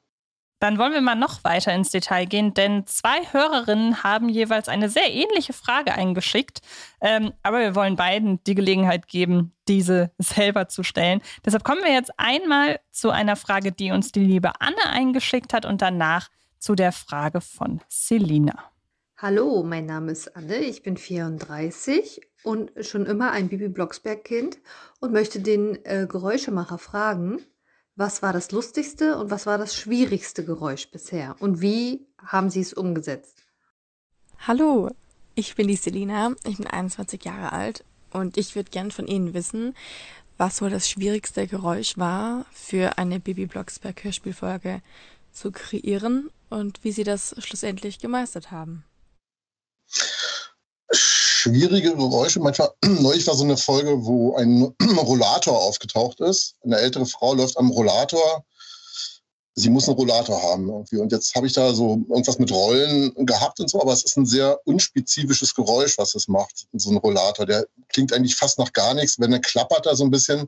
[0.63, 4.87] Dann wollen wir mal noch weiter ins Detail gehen, denn zwei Hörerinnen haben jeweils eine
[4.87, 6.61] sehr ähnliche Frage eingeschickt.
[7.01, 11.21] Ähm, aber wir wollen beiden die Gelegenheit geben, diese selber zu stellen.
[11.45, 15.65] Deshalb kommen wir jetzt einmal zu einer Frage, die uns die liebe Anne eingeschickt hat
[15.65, 18.71] und danach zu der Frage von Selina.
[19.17, 24.59] Hallo, mein Name ist Anne, ich bin 34 und schon immer ein Bibi Blocksberg-Kind
[24.99, 27.41] und möchte den äh, Geräuschemacher fragen,
[27.95, 32.61] was war das lustigste und was war das schwierigste Geräusch bisher und wie haben Sie
[32.61, 33.43] es umgesetzt?
[34.39, 34.89] Hallo,
[35.35, 39.33] ich bin die Selina, ich bin 21 Jahre alt und ich würde gern von Ihnen
[39.33, 39.75] wissen,
[40.37, 44.81] was wohl das schwierigste Geräusch war, für eine Bibi Blocksberg Hörspielfolge
[45.31, 48.83] zu kreieren und wie Sie das schlussendlich gemeistert haben.
[51.43, 52.39] Schwierige Geräusche.
[52.39, 56.55] Manchmal, neulich war so eine Folge, wo ein Rollator aufgetaucht ist.
[56.63, 58.45] Eine ältere Frau läuft am Rollator.
[59.53, 60.99] Sie muss einen Rollator haben irgendwie.
[60.99, 64.15] Und jetzt habe ich da so irgendwas mit Rollen gehabt und so, aber es ist
[64.15, 67.45] ein sehr unspezifisches Geräusch, was es macht, so ein Rollator.
[67.45, 70.47] Der klingt eigentlich fast nach gar nichts, wenn er klappert da so ein bisschen.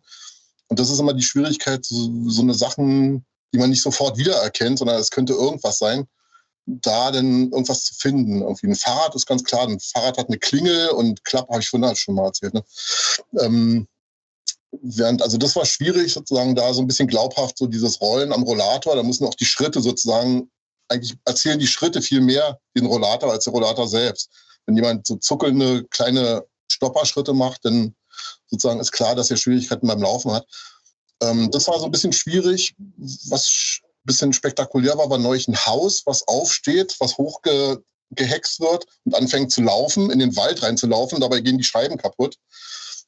[0.69, 4.79] Und das ist immer die Schwierigkeit, so, so eine Sachen, die man nicht sofort wiedererkennt,
[4.79, 6.07] sondern es könnte irgendwas sein
[6.65, 8.41] da denn irgendwas zu finden.
[8.41, 11.69] Irgendwie ein Fahrrad ist ganz klar, ein Fahrrad hat eine Klingel und Klapp habe ich
[11.69, 12.53] vorhin schon mal erzählt.
[12.53, 12.63] Ne?
[13.39, 13.87] Ähm,
[14.81, 18.43] während, also das war schwierig, sozusagen da so ein bisschen glaubhaft, so dieses Rollen am
[18.43, 20.49] Rollator, da müssen auch die Schritte sozusagen,
[20.87, 24.29] eigentlich erzählen die Schritte viel mehr den Rollator als der Rollator selbst.
[24.65, 27.95] Wenn jemand so zuckelnde kleine Stopperschritte macht, dann
[28.47, 30.45] sozusagen ist klar, dass er Schwierigkeiten beim Laufen hat.
[31.21, 32.75] Ähm, das war so ein bisschen schwierig.
[33.27, 39.51] Was bisschen spektakulär war, war neulich ein Haus, was aufsteht, was hochgehext wird und anfängt
[39.51, 41.19] zu laufen, in den Wald reinzulaufen.
[41.19, 42.37] Dabei gehen die Scheiben kaputt.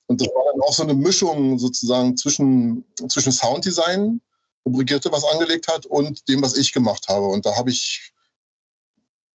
[0.07, 4.21] Und das war dann auch so eine Mischung sozusagen zwischen, zwischen Sounddesign,
[4.63, 7.27] wo Brigitte was angelegt hat, und dem, was ich gemacht habe.
[7.27, 8.13] Und da habe ich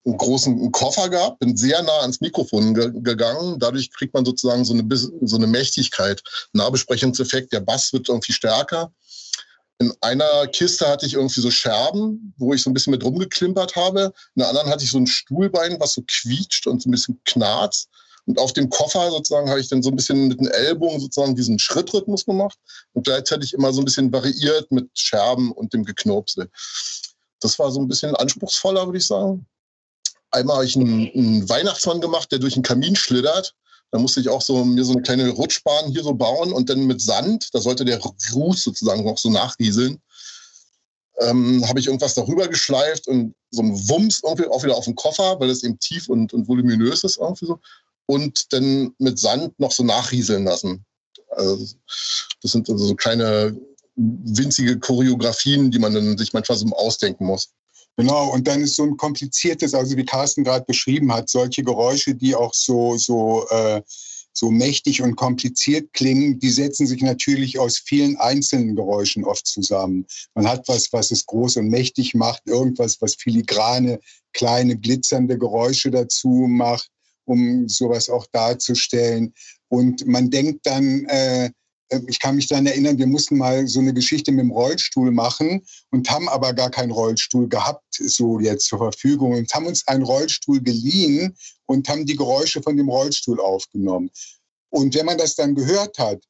[0.04, 3.58] einen großen Koffer gehabt, bin sehr nah ans Mikrofon ge gegangen.
[3.60, 6.22] Dadurch kriegt man sozusagen so eine, so eine Mächtigkeit,
[6.54, 7.52] Nahbesprechungseffekt.
[7.52, 8.92] Der Bass wird irgendwie stärker
[9.82, 13.74] in einer Kiste hatte ich irgendwie so Scherben, wo ich so ein bisschen mit rumgeklimpert
[13.76, 14.12] habe.
[14.34, 17.20] In der anderen hatte ich so ein Stuhlbein, was so quietscht und so ein bisschen
[17.24, 17.88] knarzt.
[18.26, 21.34] Und auf dem Koffer sozusagen habe ich dann so ein bisschen mit den Ellbogen sozusagen
[21.34, 22.56] diesen Schrittrhythmus gemacht
[22.92, 26.48] und gleichzeitig immer so ein bisschen variiert mit Scherben und dem Geknopsel.
[27.40, 29.44] Das war so ein bisschen anspruchsvoller, würde ich sagen.
[30.30, 33.54] Einmal habe ich einen, einen Weihnachtsmann gemacht, der durch den Kamin schlittert.
[33.92, 36.86] Da musste ich auch so mir so eine kleine Rutschbahn hier so bauen und dann
[36.86, 40.00] mit Sand, da sollte der Ruß sozusagen noch so nachrieseln.
[41.20, 44.96] Ähm, habe ich irgendwas darüber geschleift und so ein Wumms irgendwie auch wieder auf den
[44.96, 47.60] Koffer, weil es eben tief und, und voluminös ist irgendwie so.
[48.06, 50.86] Und dann mit Sand noch so nachrieseln lassen.
[51.28, 51.76] Also
[52.40, 53.54] das sind also so kleine
[53.94, 57.50] winzige Choreografien, die man dann sich manchmal so ausdenken muss.
[57.96, 62.14] Genau, und dann ist so ein kompliziertes, also wie Carsten gerade beschrieben hat, solche Geräusche,
[62.14, 63.82] die auch so, so, äh,
[64.32, 70.06] so mächtig und kompliziert klingen, die setzen sich natürlich aus vielen einzelnen Geräuschen oft zusammen.
[70.34, 74.00] Man hat was, was es groß und mächtig macht, irgendwas, was filigrane,
[74.32, 76.88] kleine, glitzernde Geräusche dazu macht,
[77.26, 79.34] um sowas auch darzustellen.
[79.68, 81.50] Und man denkt dann, äh,
[82.06, 85.62] ich kann mich daran erinnern, wir mussten mal so eine Geschichte mit dem Rollstuhl machen
[85.90, 90.02] und haben aber gar keinen Rollstuhl gehabt, so jetzt zur Verfügung und haben uns einen
[90.02, 91.34] Rollstuhl geliehen
[91.66, 94.10] und haben die Geräusche von dem Rollstuhl aufgenommen.
[94.70, 96.22] Und wenn man das dann gehört hat,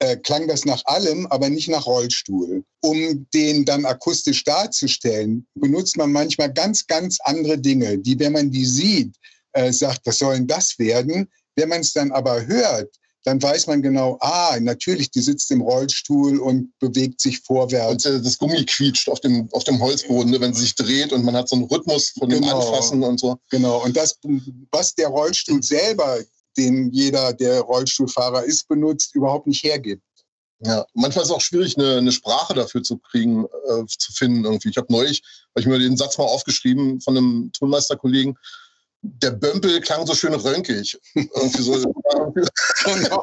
[0.00, 2.64] äh, klang das nach allem, aber nicht nach Rollstuhl.
[2.82, 8.50] Um den dann akustisch darzustellen, benutzt man manchmal ganz, ganz andere Dinge, die, wenn man
[8.50, 9.16] die sieht,
[9.52, 11.28] äh, sagt, was soll denn das werden?
[11.56, 12.94] Wenn man es dann aber hört,
[13.28, 18.06] dann weiß man genau, ah, natürlich, die sitzt im Rollstuhl und bewegt sich vorwärts.
[18.06, 21.12] Und äh, das Gummi quietscht auf dem, auf dem Holzboden, ne, wenn sie sich dreht
[21.12, 22.58] und man hat so einen Rhythmus von dem genau.
[22.58, 23.36] Anfassen und so.
[23.50, 24.18] Genau, und das,
[24.72, 26.20] was der Rollstuhl selber,
[26.56, 30.02] den jeder, der Rollstuhlfahrer ist, benutzt, überhaupt nicht hergibt.
[30.60, 34.44] Ja, manchmal ist es auch schwierig, eine, eine Sprache dafür zu kriegen, äh, zu finden
[34.44, 34.70] irgendwie.
[34.70, 35.22] Ich habe neulich,
[35.54, 38.38] habe ich mir den Satz mal aufgeschrieben von einem Tonmeisterkollegen,
[39.02, 40.98] der Bömpel klang so schön rönkig.
[41.58, 41.92] So,
[42.84, 43.22] genau.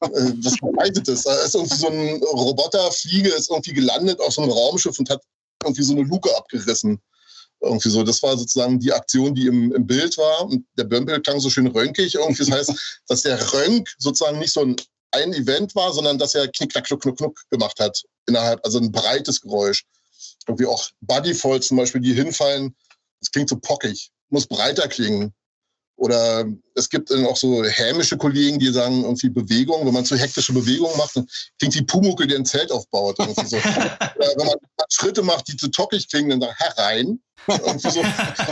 [0.00, 1.22] Was bedeutet das?
[1.24, 5.22] Da ist irgendwie so ein Roboterfliege, ist irgendwie gelandet auf so einem Raumschiff und hat
[5.62, 7.00] irgendwie so eine Luke abgerissen.
[7.60, 8.02] Irgendwie so.
[8.02, 10.44] Das war sozusagen die Aktion, die im, im Bild war.
[10.46, 12.14] Und der Bömpel klang so schön rönkig.
[12.14, 14.76] Irgendwie das heißt, dass der Rönk sozusagen nicht so ein,
[15.12, 18.02] ein Event war, sondern dass er knick, knack, knuck, knuck, knuck gemacht hat.
[18.26, 19.84] Innerhalb, also ein breites Geräusch.
[20.46, 22.74] Irgendwie auch Bodyfall zum Beispiel, die hinfallen.
[23.20, 25.32] Das klingt so pockig muss breiter klingen.
[25.96, 30.16] Oder es gibt dann auch so hämische Kollegen, die sagen, irgendwie Bewegung, wenn man zu
[30.16, 31.26] hektische Bewegungen macht, dann
[31.58, 33.16] klingt wie Pumuckel, der ein Zelt aufbaut.
[33.16, 33.56] So.
[33.56, 34.56] wenn man
[34.90, 37.20] Schritte macht, die zu tockig klingen, dann sagt herein.
[37.78, 38.02] So.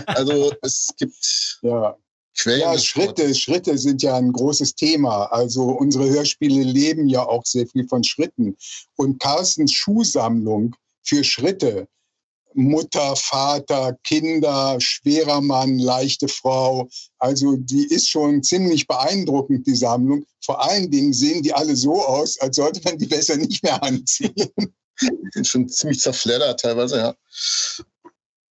[0.07, 1.97] Also es gibt ja.
[2.39, 2.61] Quellen.
[2.61, 5.27] Ja, Schritte, Schritte sind ja ein großes Thema.
[5.27, 8.57] Also unsere Hörspiele leben ja auch sehr viel von Schritten.
[8.97, 11.89] Und Carstens Schuhsammlung für Schritte
[12.55, 16.89] Mutter, Vater, Kinder, schwerer Mann, leichte Frau.
[17.19, 20.25] Also die ist schon ziemlich beeindruckend, die Sammlung.
[20.45, 23.83] Vor allen Dingen sehen die alle so aus, als sollte man die besser nicht mehr
[23.83, 24.35] anziehen.
[25.01, 27.15] Die sind schon ziemlich zerfleddert teilweise, ja.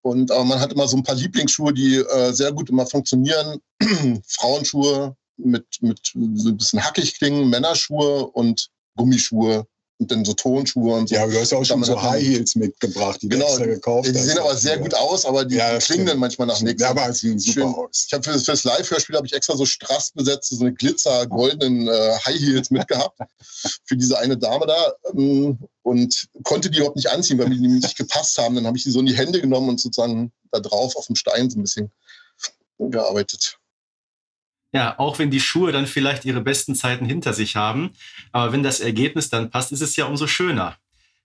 [0.04, 3.60] Und aber man hat immer so ein paar Lieblingsschuhe, die äh, sehr gut immer funktionieren.
[4.28, 6.00] Frauenschuhe mit, mit
[6.36, 9.68] so ein bisschen hackig klingen, Männerschuhe und Gummischuhe
[10.02, 11.16] und dann so Tonschuhe und so.
[11.16, 14.18] Ja, du hast auch schon so High Heels mitgebracht, die genau, du extra gekauft Die
[14.18, 16.82] sehen aber sehr gut aus, aber die Ja, klingen dann manchmal nach nichts.
[16.82, 17.76] Ja, aber sie sehen super Schön.
[17.76, 18.06] aus.
[18.08, 21.28] Ich habe für, für das Live-Hörspiel habe ich extra so strass besetzte, so eine glitzer
[21.28, 23.20] goldenen äh, High Heels mitgehabt
[23.86, 27.68] für diese eine Dame da ähm, und konnte die überhaupt nicht anziehen, weil mir die
[27.68, 28.56] nicht gepasst haben.
[28.56, 31.16] Dann habe ich die so in die Hände genommen und sozusagen da drauf auf dem
[31.16, 31.92] Stein so ein bisschen
[32.80, 33.60] gearbeitet.
[34.74, 37.92] Ja, auch wenn die Schuhe dann vielleicht ihre besten Zeiten hinter sich haben,
[38.32, 40.78] aber wenn das Ergebnis dann passt, ist es ja umso schöner.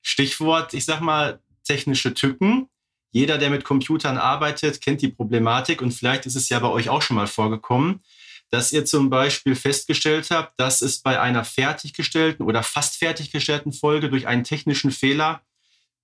[0.03, 2.69] Stichwort, ich sag mal, technische Tücken.
[3.13, 6.89] Jeder, der mit Computern arbeitet, kennt die Problematik und vielleicht ist es ja bei euch
[6.89, 8.03] auch schon mal vorgekommen,
[8.51, 14.11] dass ihr zum Beispiel festgestellt habt, dass es bei einer fertiggestellten oder fast fertiggestellten Folge
[14.11, 15.43] durch einen technischen Fehler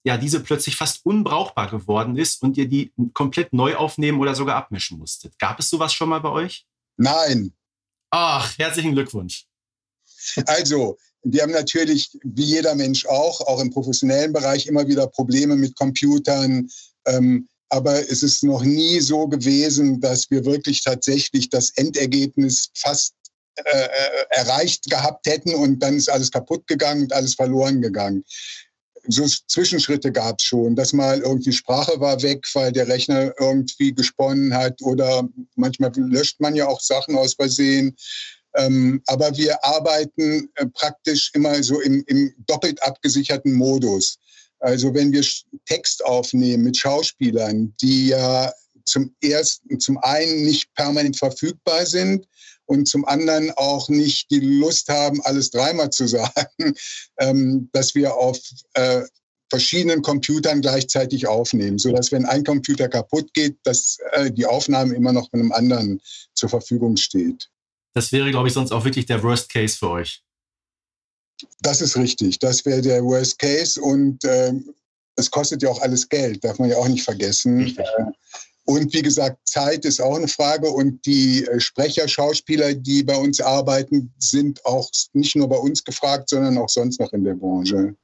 [0.04, 4.56] ja diese plötzlich fast unbrauchbar geworden ist und ihr die komplett neu aufnehmen oder sogar
[4.56, 5.38] abmischen musstet.
[5.38, 6.66] Gab es sowas schon mal bei euch?
[6.96, 7.52] Nein,
[8.14, 9.46] Ach, herzlichen Glückwunsch.
[10.44, 15.56] Also, wir haben natürlich, wie jeder Mensch auch, auch im professionellen Bereich immer wieder Probleme
[15.56, 16.68] mit Computern.
[17.06, 23.14] Ähm, aber es ist noch nie so gewesen, dass wir wirklich tatsächlich das Endergebnis fast
[23.56, 28.24] äh, äh, erreicht gehabt hätten und dann ist alles kaputt gegangen und alles verloren gegangen.
[29.08, 33.92] So Zwischenschritte gab es schon, dass mal irgendwie Sprache war weg, weil der Rechner irgendwie
[33.92, 37.96] gesponnen hat oder manchmal löscht man ja auch Sachen aus Versehen.
[38.54, 44.18] Ähm, aber wir arbeiten äh, praktisch immer so im, im doppelt abgesicherten Modus.
[44.60, 45.24] Also wenn wir
[45.66, 48.52] Text aufnehmen mit Schauspielern, die ja
[48.84, 52.26] zum ersten, zum einen nicht permanent verfügbar sind
[52.66, 56.74] und zum anderen auch nicht die Lust haben, alles dreimal zu sagen,
[57.18, 58.38] ähm, dass wir auf
[58.74, 59.02] äh,
[59.50, 64.94] verschiedenen Computern gleichzeitig aufnehmen, so dass wenn ein Computer kaputt geht, dass äh, die Aufnahme
[64.94, 66.00] immer noch von einem anderen
[66.34, 67.50] zur Verfügung steht.
[67.94, 70.22] Das wäre, glaube ich, sonst auch wirklich der Worst Case für euch.
[71.60, 72.38] Das ist richtig.
[72.38, 74.54] Das wäre der Worst Case und äh,
[75.16, 77.60] es kostet ja auch alles Geld, darf man ja auch nicht vergessen.
[77.60, 77.84] Richtig.
[77.84, 78.04] Äh,
[78.64, 83.16] und wie gesagt, Zeit ist auch eine Frage und die äh, Sprecher, Schauspieler, die bei
[83.16, 87.34] uns arbeiten, sind auch nicht nur bei uns gefragt, sondern auch sonst noch in der
[87.34, 87.96] Branche.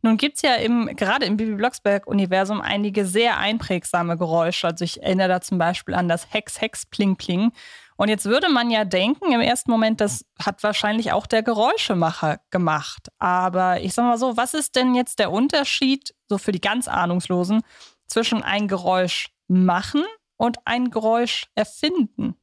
[0.00, 4.68] Nun gibt es ja im, gerade im Bibi Blocksberg-Universum einige sehr einprägsame Geräusche.
[4.68, 7.52] Also ich erinnere da zum Beispiel an das Hex, Hex, Pling, Pling.
[7.96, 12.40] Und jetzt würde man ja denken, im ersten Moment, das hat wahrscheinlich auch der Geräuschemacher
[12.50, 13.08] gemacht.
[13.18, 16.86] Aber ich sag mal so, was ist denn jetzt der Unterschied, so für die ganz
[16.86, 17.62] Ahnungslosen,
[18.06, 20.04] zwischen ein Geräusch machen
[20.36, 22.36] und ein Geräusch erfinden?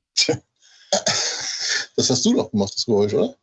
[1.96, 3.36] Das hast du doch gemacht, das Geräusch, oder?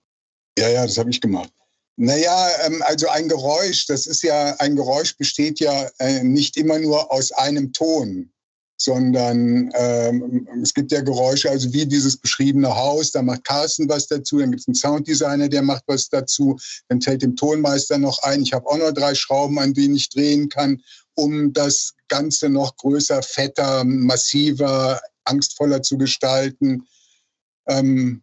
[0.59, 1.53] Ja, ja, das habe ich gemacht.
[1.97, 6.79] Naja, ähm, also ein Geräusch, das ist ja, ein Geräusch besteht ja äh, nicht immer
[6.79, 8.31] nur aus einem Ton,
[8.81, 14.07] sondern ähm, es gibt ja Geräusche, also wie dieses beschriebene Haus, da macht Carsten was
[14.07, 16.57] dazu, dann gibt es einen Sounddesigner, der macht was dazu,
[16.89, 20.09] dann fällt dem Tonmeister noch ein, ich habe auch noch drei Schrauben, an denen ich
[20.09, 20.81] drehen kann,
[21.19, 26.87] um das Ganze noch größer, fetter, massiver, angstvoller zu gestalten.
[27.69, 28.23] Ähm,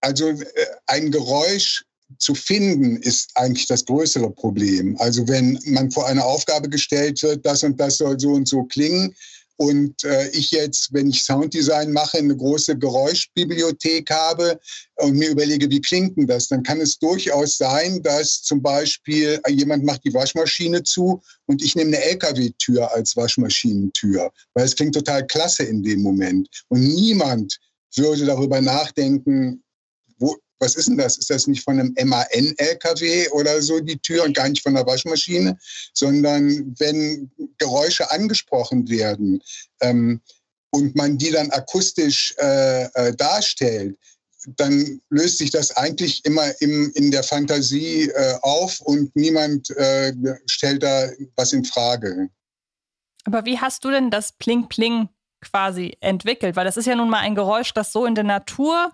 [0.00, 1.84] also äh, ein Geräusch
[2.18, 4.96] zu finden, ist eigentlich das größere Problem.
[4.98, 8.64] Also wenn man vor eine Aufgabe gestellt wird, das und das soll so und so
[8.64, 9.14] klingen,
[9.60, 14.58] und äh, ich jetzt, wenn ich Sounddesign mache, eine große Geräuschbibliothek habe
[14.96, 19.38] und mir überlege, wie klingt denn das, dann kann es durchaus sein, dass zum Beispiel
[19.48, 24.94] jemand macht die Waschmaschine zu und ich nehme eine LKW-Tür als Waschmaschinentür, weil es klingt
[24.94, 26.48] total klasse in dem Moment.
[26.68, 27.58] Und niemand
[27.96, 29.62] würde darüber nachdenken,
[30.18, 31.16] wo, was ist denn das?
[31.16, 34.86] Ist das nicht von einem MAN-LKW oder so die Tür und gar nicht von der
[34.86, 35.58] Waschmaschine?
[35.94, 39.42] Sondern wenn Geräusche angesprochen werden
[39.80, 40.20] ähm,
[40.70, 43.96] und man die dann akustisch äh, äh, darstellt,
[44.56, 50.12] dann löst sich das eigentlich immer im, in der Fantasie äh, auf und niemand äh,
[50.46, 52.28] stellt da was in Frage.
[53.24, 55.08] Aber wie hast du denn das Pling-Pling
[55.40, 56.56] quasi entwickelt?
[56.56, 58.92] Weil das ist ja nun mal ein Geräusch, das so in der Natur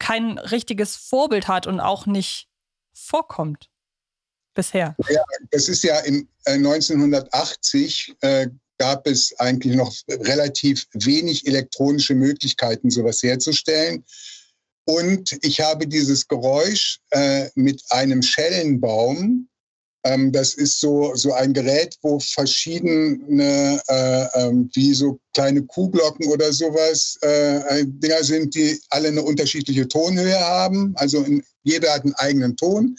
[0.00, 2.48] kein richtiges Vorbild hat und auch nicht
[2.92, 3.68] vorkommt
[4.54, 4.96] bisher.
[5.08, 5.22] Ja,
[5.52, 8.48] es ist ja in äh, 1980 äh,
[8.78, 14.04] gab es eigentlich noch relativ wenig elektronische Möglichkeiten, sowas herzustellen.
[14.86, 19.49] Und ich habe dieses Geräusch äh, mit einem Schellenbaum
[20.04, 26.26] Ähm, das ist so, so ein Gerät, wo verschiedene, äh, ähm, wie so kleine Kuhglocken
[26.28, 30.94] oder sowas, äh, Dinger sind, die alle eine unterschiedliche Tonhöhe haben.
[30.96, 32.96] Also in, jeder hat einen eigenen Ton.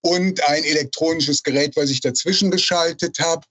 [0.00, 3.44] Und ein elektronisches Gerät, was ich dazwischen geschaltet habe.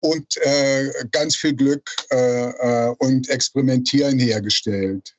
[0.00, 5.14] Und äh, ganz viel Glück äh, äh, und Experimentieren hergestellt.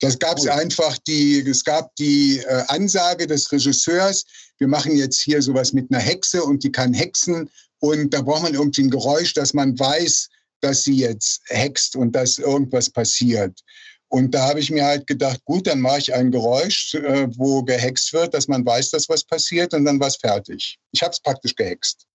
[0.00, 4.24] Das gab es einfach die, es gab die äh, Ansage des Regisseurs,
[4.58, 7.50] wir machen jetzt hier sowas mit einer Hexe und die kann hexen
[7.80, 10.28] und da braucht man irgendwie ein Geräusch, dass man weiß,
[10.60, 13.60] dass sie jetzt hext und dass irgendwas passiert.
[14.08, 17.62] Und da habe ich mir halt gedacht, gut, dann mache ich ein Geräusch, äh, wo
[17.62, 20.78] gehext wird, dass man weiß, dass was passiert und dann war es fertig.
[20.92, 22.06] Ich habe es praktisch gehext.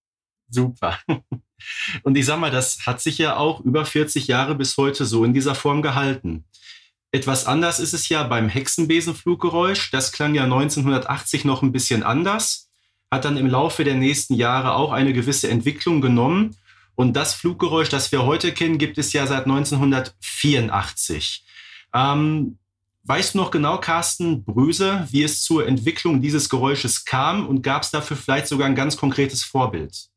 [0.50, 1.00] Super.
[2.04, 5.24] Und ich sag mal, das hat sich ja auch über 40 Jahre bis heute so
[5.24, 6.44] in dieser Form gehalten.
[7.14, 9.92] Etwas anders ist es ja beim Hexenbesenfluggeräusch.
[9.92, 12.70] Das klang ja 1980 noch ein bisschen anders,
[13.10, 16.56] hat dann im Laufe der nächsten Jahre auch eine gewisse Entwicklung genommen.
[16.96, 21.44] Und das Fluggeräusch, das wir heute kennen, gibt es ja seit 1984.
[21.94, 22.58] Ähm,
[23.04, 27.84] weißt du noch genau, Carsten Brüse, wie es zur Entwicklung dieses Geräusches kam und gab
[27.84, 30.11] es dafür vielleicht sogar ein ganz konkretes Vorbild?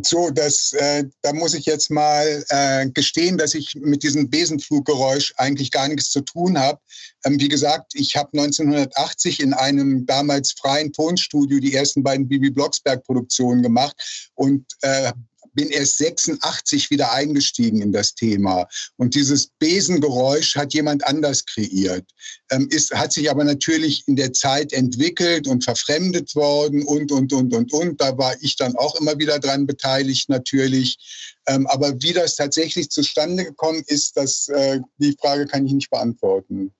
[0.00, 5.34] So, das, äh, da muss ich jetzt mal äh, gestehen, dass ich mit diesem Besenfluggeräusch
[5.36, 6.80] eigentlich gar nichts zu tun habe.
[7.24, 12.50] Ähm, wie gesagt, ich habe 1980 in einem damals freien Tonstudio die ersten beiden Bibi
[12.50, 15.12] Blocksberg-Produktionen gemacht und äh,
[15.52, 18.66] bin erst 86 wieder eingestiegen in das Thema.
[18.96, 22.04] Und dieses Besengeräusch hat jemand anders kreiert.
[22.50, 27.32] Ähm, ist, hat sich aber natürlich in der Zeit entwickelt und verfremdet worden und, und,
[27.32, 28.00] und, und, und.
[28.00, 30.96] Da war ich dann auch immer wieder dran beteiligt natürlich.
[31.46, 35.90] Ähm, aber wie das tatsächlich zustande gekommen ist, das, äh, die Frage kann ich nicht
[35.90, 36.72] beantworten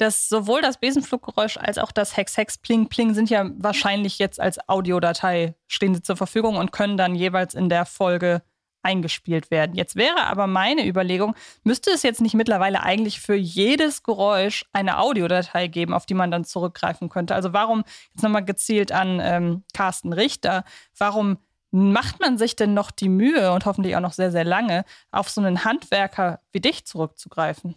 [0.00, 4.40] dass sowohl das Besenfluggeräusch als auch das Hex Hex Pling Pling sind ja wahrscheinlich jetzt
[4.40, 8.42] als Audiodatei stehen sie zur Verfügung und können dann jeweils in der Folge
[8.82, 9.76] eingespielt werden.
[9.76, 11.34] Jetzt wäre aber meine Überlegung,
[11.64, 16.30] müsste es jetzt nicht mittlerweile eigentlich für jedes Geräusch eine Audiodatei geben, auf die man
[16.30, 17.34] dann zurückgreifen könnte?
[17.34, 17.84] Also warum,
[18.14, 20.64] jetzt nochmal gezielt an ähm, Carsten Richter,
[20.96, 21.36] warum
[21.70, 25.28] macht man sich denn noch die Mühe und hoffentlich auch noch sehr, sehr lange, auf
[25.28, 27.76] so einen Handwerker wie dich zurückzugreifen?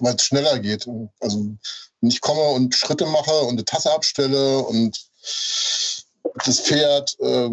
[0.00, 0.86] Weil es schneller geht.
[1.20, 1.56] Also
[2.00, 4.96] wenn ich komme und Schritte mache und eine Tasse abstelle und
[6.44, 7.48] das Pferd äh,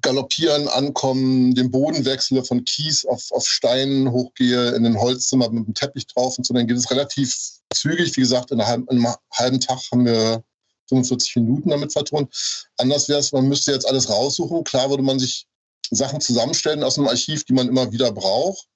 [0.00, 5.64] galoppieren, ankommen, den Boden wechsle, von Kies auf, auf Steinen hochgehe, in ein Holzzimmer mit
[5.64, 7.36] einem Teppich drauf und so, dann geht es relativ
[7.74, 8.16] zügig.
[8.16, 10.44] Wie gesagt, in einem, in einem halben Tag haben wir
[10.88, 12.32] 45 Minuten damit vertont.
[12.76, 14.64] Anders wäre es, man müsste jetzt alles raussuchen.
[14.64, 15.46] Klar würde man sich
[15.90, 18.68] Sachen zusammenstellen aus einem Archiv, die man immer wieder braucht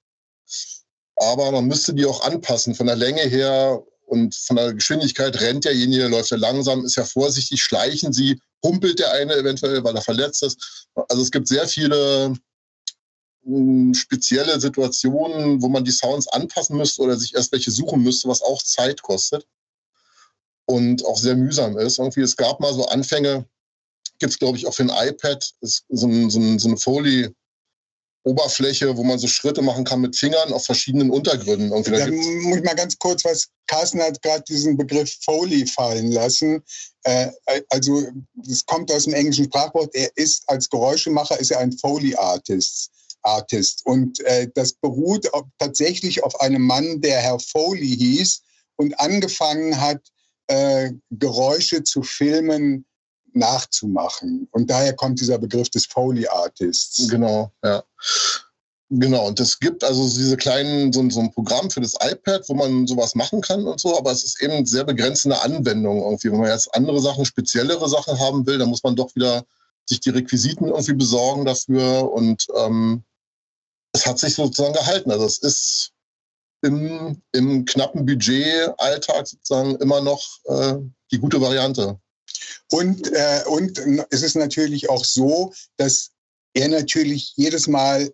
[1.20, 5.64] aber man müsste die auch anpassen von der Länge her und von der Geschwindigkeit rennt
[5.64, 10.02] derjenige, läuft er langsam, ist ja vorsichtig, schleichen sie, humpelt der eine eventuell, weil er
[10.02, 10.88] verletzt ist.
[11.08, 12.32] Also es gibt sehr viele
[13.44, 18.28] hm, spezielle Situationen, wo man die Sounds anpassen müsste oder sich erst welche suchen müsste,
[18.28, 19.46] was auch Zeit kostet
[20.66, 21.98] und auch sehr mühsam ist.
[21.98, 23.46] Irgendwie, es gab mal so Anfänge,
[24.18, 27.34] gibt es glaube ich auch für ein iPad, so, ein, so, ein, so eine Foley
[28.28, 31.70] Oberfläche, wo man so Schritte machen kann mit Fingern auf verschiedenen Untergründen.
[31.70, 32.06] Irgendwie, da
[32.48, 33.48] muss ich mal ganz kurz was.
[33.66, 36.62] Carsten hat gerade diesen Begriff Foley fallen lassen.
[37.04, 37.30] Äh,
[37.70, 38.02] also
[38.48, 39.94] es kommt aus dem englischen Sprachwort.
[39.94, 42.90] Er ist als Geräuschemacher ist er ein Foley Artist.
[43.22, 43.84] Artist.
[43.84, 48.42] Und äh, das beruht auf, tatsächlich auf einem Mann, der Herr Foley hieß
[48.76, 50.00] und angefangen hat,
[50.46, 52.84] äh, Geräusche zu filmen
[53.32, 54.48] nachzumachen.
[54.52, 57.08] Und daher kommt dieser Begriff des Foley Artists.
[57.08, 57.82] Genau, ja.
[58.90, 62.54] Genau, und es gibt also diese kleinen, so, so, ein Programm für das iPad, wo
[62.54, 66.32] man sowas machen kann und so, aber es ist eben sehr begrenzende Anwendung irgendwie.
[66.32, 69.44] Wenn man jetzt andere Sachen, speziellere Sachen haben will, dann muss man doch wieder
[69.84, 73.04] sich die Requisiten irgendwie besorgen dafür und ähm,
[73.92, 75.10] es hat sich sozusagen gehalten.
[75.10, 75.92] Also es ist
[76.62, 80.76] im, im knappen Budget-Alltag sozusagen immer noch äh,
[81.10, 81.98] die gute Variante.
[82.70, 86.10] Und, äh, und es ist natürlich auch so, dass
[86.54, 88.12] er natürlich jedes Mal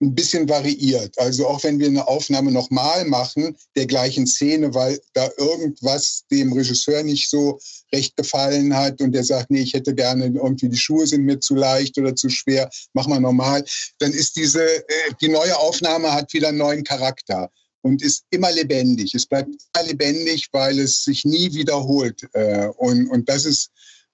[0.00, 1.18] ein bisschen variiert.
[1.18, 6.52] Also auch wenn wir eine Aufnahme nochmal machen, der gleichen Szene, weil da irgendwas dem
[6.52, 7.58] Regisseur nicht so
[7.92, 11.40] recht gefallen hat und der sagt, nee, ich hätte gerne irgendwie die Schuhe sind mir
[11.40, 13.64] zu leicht oder zu schwer, mach mal normal,
[13.98, 17.50] dann ist diese, äh, die neue Aufnahme hat wieder einen neuen Charakter
[17.82, 19.14] und ist immer lebendig.
[19.14, 22.28] Es bleibt immer lebendig, weil es sich nie wiederholt.
[22.32, 23.70] Äh, und, und das ist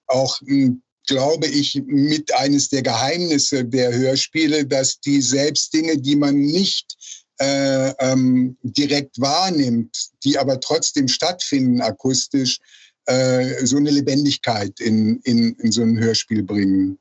[0.07, 6.15] auch, hm, glaube ich, mit eines der Geheimnisse der Hörspiele, dass die selbst Dinge, die
[6.15, 6.95] man nicht
[7.39, 12.59] äh, ähm, direkt wahrnimmt, die aber trotzdem stattfinden akustisch,
[13.05, 16.97] äh, so eine Lebendigkeit in, in, in so ein Hörspiel bringen.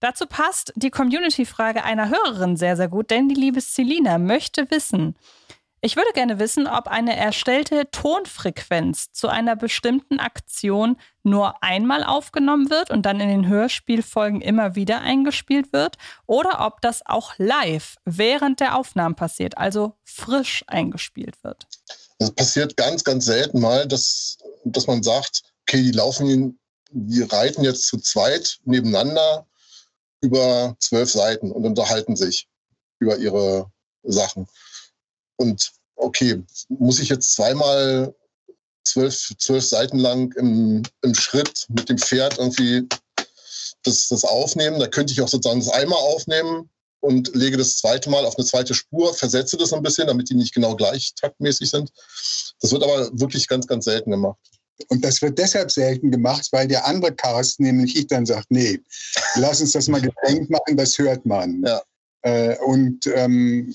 [0.00, 5.16] Dazu passt die Community-Frage einer Hörerin sehr, sehr gut, denn die liebe Selina möchte wissen,
[5.80, 12.70] ich würde gerne wissen, ob eine erstellte Tonfrequenz zu einer bestimmten Aktion nur einmal aufgenommen
[12.70, 17.96] wird und dann in den Hörspielfolgen immer wieder eingespielt wird oder ob das auch live
[18.04, 21.66] während der Aufnahmen passiert, also frisch eingespielt wird.
[22.18, 26.58] Es passiert ganz, ganz selten mal, dass, dass man sagt, okay, die laufen,
[26.90, 29.46] die reiten jetzt zu zweit nebeneinander
[30.20, 32.48] über zwölf Seiten und unterhalten sich
[32.98, 33.70] über ihre
[34.02, 34.48] Sachen.
[35.38, 38.14] Und okay, muss ich jetzt zweimal
[38.84, 42.88] zwölf, zwölf Seiten lang im, im Schritt mit dem Pferd irgendwie
[43.84, 44.78] das, das aufnehmen?
[44.78, 46.68] Da könnte ich auch sozusagen das einmal aufnehmen
[47.00, 50.34] und lege das zweite Mal auf eine zweite Spur, versetze das ein bisschen, damit die
[50.34, 51.90] nicht genau gleich taktmäßig sind.
[52.60, 54.38] Das wird aber wirklich ganz, ganz selten gemacht.
[54.88, 58.80] Und das wird deshalb selten gemacht, weil der andere Cast, nämlich ich, dann sagt, nee,
[59.36, 61.64] lass uns das mal getrennt machen, das hört man.
[61.64, 61.82] Ja.
[62.22, 63.74] Äh, und ähm,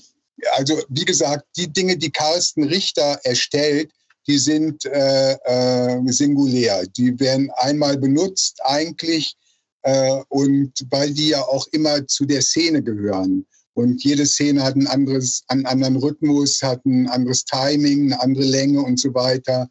[0.52, 3.90] also wie gesagt, die Dinge, die Carsten Richter erstellt,
[4.26, 6.86] die sind äh, äh, singulär.
[6.96, 9.36] Die werden einmal benutzt eigentlich
[9.82, 13.46] äh, und weil die ja auch immer zu der Szene gehören.
[13.74, 18.44] Und jede Szene hat ein anderes, einen anderen Rhythmus, hat ein anderes Timing, eine andere
[18.44, 19.68] Länge und so weiter.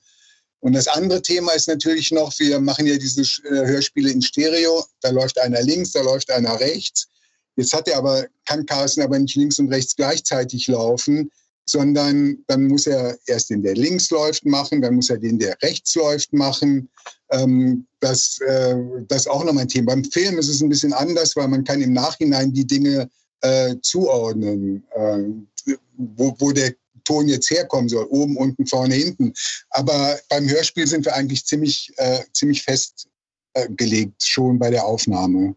[0.59, 4.85] Und das andere Thema ist natürlich noch, wir machen ja diese äh, Hörspiele in Stereo.
[5.01, 7.07] Da läuft einer links, da läuft einer rechts.
[7.55, 11.29] Jetzt hat er aber, kann Carsten aber nicht links und rechts gleichzeitig laufen,
[11.65, 15.55] sondern dann muss er erst den, der links läuft, machen, dann muss er den, der
[15.61, 16.89] rechts läuft, machen.
[17.31, 18.75] Ähm, das, äh,
[19.07, 19.93] das ist auch nochmal ein Thema.
[19.93, 23.09] Beim Film ist es ein bisschen anders, weil man kann im Nachhinein die Dinge
[23.41, 26.73] äh, zuordnen, äh, wo, wo der
[27.05, 29.33] Ton jetzt herkommen soll, oben, unten, vorne, hinten.
[29.71, 35.55] Aber beim Hörspiel sind wir eigentlich ziemlich, äh, ziemlich festgelegt, schon bei der Aufnahme.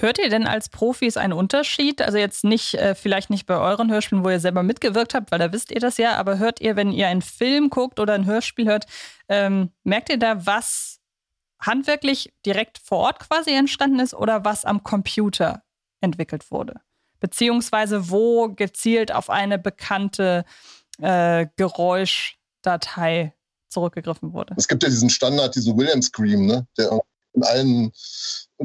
[0.00, 2.00] Hört ihr denn als Profis einen Unterschied?
[2.02, 5.40] Also jetzt nicht, äh, vielleicht nicht bei euren Hörspielen, wo ihr selber mitgewirkt habt, weil
[5.40, 8.24] da wisst ihr das ja, aber hört ihr, wenn ihr einen Film guckt oder ein
[8.24, 8.86] Hörspiel hört,
[9.28, 11.00] ähm, merkt ihr da, was
[11.60, 15.62] handwerklich direkt vor Ort quasi entstanden ist oder was am Computer
[16.00, 16.80] entwickelt wurde?
[17.18, 20.44] Beziehungsweise wo gezielt auf eine bekannte
[21.00, 23.34] äh, Geräuschdatei
[23.68, 24.54] zurückgegriffen wurde?
[24.56, 26.68] Es gibt ja diesen Standard, diesen William Scream, ne?
[26.76, 26.92] der
[27.34, 27.92] in allen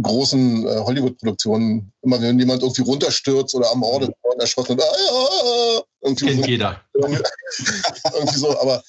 [0.01, 4.39] großen äh, Hollywood-Produktionen, immer wenn jemand irgendwie runterstürzt oder am Orde mhm.
[4.39, 6.82] erschossen wird, ah, ah, irgendwie Kennt so, jeder.
[6.93, 8.84] irgendwie so, aber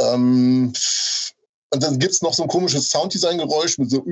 [0.00, 0.72] ähm,
[1.74, 4.04] und dann gibt es noch so ein komisches Sounddesign-Geräusch mit so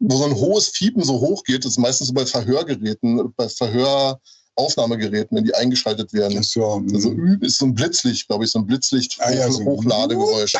[0.00, 1.64] wo so ein hohes Fiepen so hoch geht.
[1.64, 6.42] Das ist meistens so bei Verhörgeräten, bei Verhöraufnahmegeräten, wenn die eingeschaltet werden.
[6.42, 10.52] So, also ist so ein Blitzlicht, glaube ich, so ein Blitzlicht ah, ja, so Hochladegeräusch.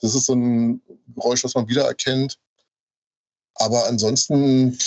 [0.00, 0.82] Das ist so ein
[1.14, 2.38] Geräusch, was man wiedererkennt.
[3.54, 4.78] Aber ansonsten.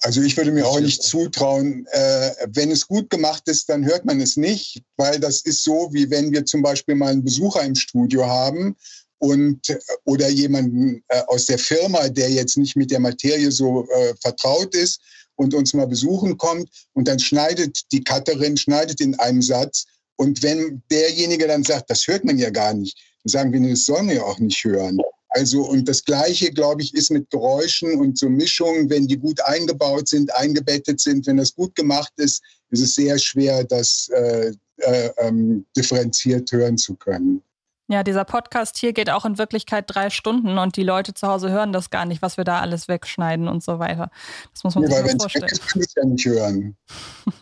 [0.00, 4.04] Also ich würde mir auch nicht zutrauen, äh, wenn es gut gemacht ist, dann hört
[4.04, 7.62] man es nicht, weil das ist so, wie wenn wir zum Beispiel mal einen Besucher
[7.62, 8.74] im Studio haben
[9.18, 14.14] und oder jemanden äh, aus der Firma, der jetzt nicht mit der Materie so äh,
[14.22, 15.00] vertraut ist
[15.36, 19.84] und uns mal besuchen kommt und dann schneidet die Cutterin schneidet in einem Satz
[20.16, 22.98] und wenn derjenige dann sagt, das hört man ja gar nicht,
[23.28, 24.98] sagen wir, das sollen wir auch nicht hören.
[25.30, 29.40] Also, und das Gleiche, glaube ich, ist mit Geräuschen und so Mischungen, wenn die gut
[29.42, 34.52] eingebaut sind, eingebettet sind, wenn das gut gemacht ist, ist es sehr schwer, das äh,
[34.78, 37.42] äh, ähm, differenziert hören zu können.
[37.88, 41.50] Ja, dieser Podcast hier geht auch in Wirklichkeit drei Stunden und die Leute zu Hause
[41.50, 44.10] hören das gar nicht, was wir da alles wegschneiden und so weiter.
[44.52, 45.44] Das muss man ja, sich mal vorstellen.
[45.44, 46.76] Ist, kann ich ja nicht hören.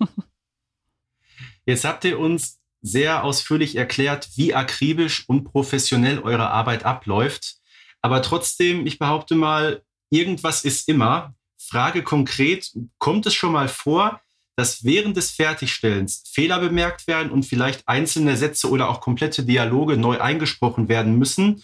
[1.66, 7.57] Jetzt habt ihr uns sehr ausführlich erklärt, wie akribisch und professionell eure Arbeit abläuft.
[8.03, 11.35] Aber trotzdem, ich behaupte mal, irgendwas ist immer.
[11.57, 14.20] Frage konkret, kommt es schon mal vor,
[14.55, 19.97] dass während des Fertigstellens Fehler bemerkt werden und vielleicht einzelne Sätze oder auch komplette Dialoge
[19.97, 21.62] neu eingesprochen werden müssen?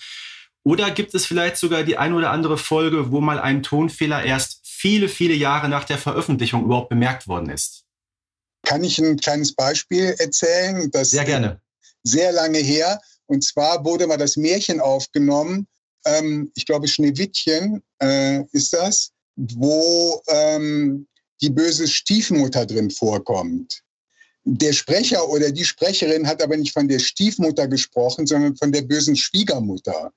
[0.64, 4.60] Oder gibt es vielleicht sogar die ein oder andere Folge, wo mal ein Tonfehler erst
[4.64, 7.84] viele, viele Jahre nach der Veröffentlichung überhaupt bemerkt worden ist?
[8.62, 10.90] Kann ich ein kleines Beispiel erzählen?
[10.90, 11.60] Das sehr gerne.
[12.02, 13.00] Sehr lange her.
[13.26, 15.66] Und zwar wurde mal das Märchen aufgenommen
[16.04, 21.06] ähm, ich glaube Schneewittchen äh, ist das, wo ähm,
[21.40, 23.82] die böse Stiefmutter drin vorkommt.
[24.44, 28.82] Der Sprecher oder die Sprecherin hat aber nicht von der Stiefmutter gesprochen, sondern von der
[28.82, 30.12] bösen Schwiegermutter.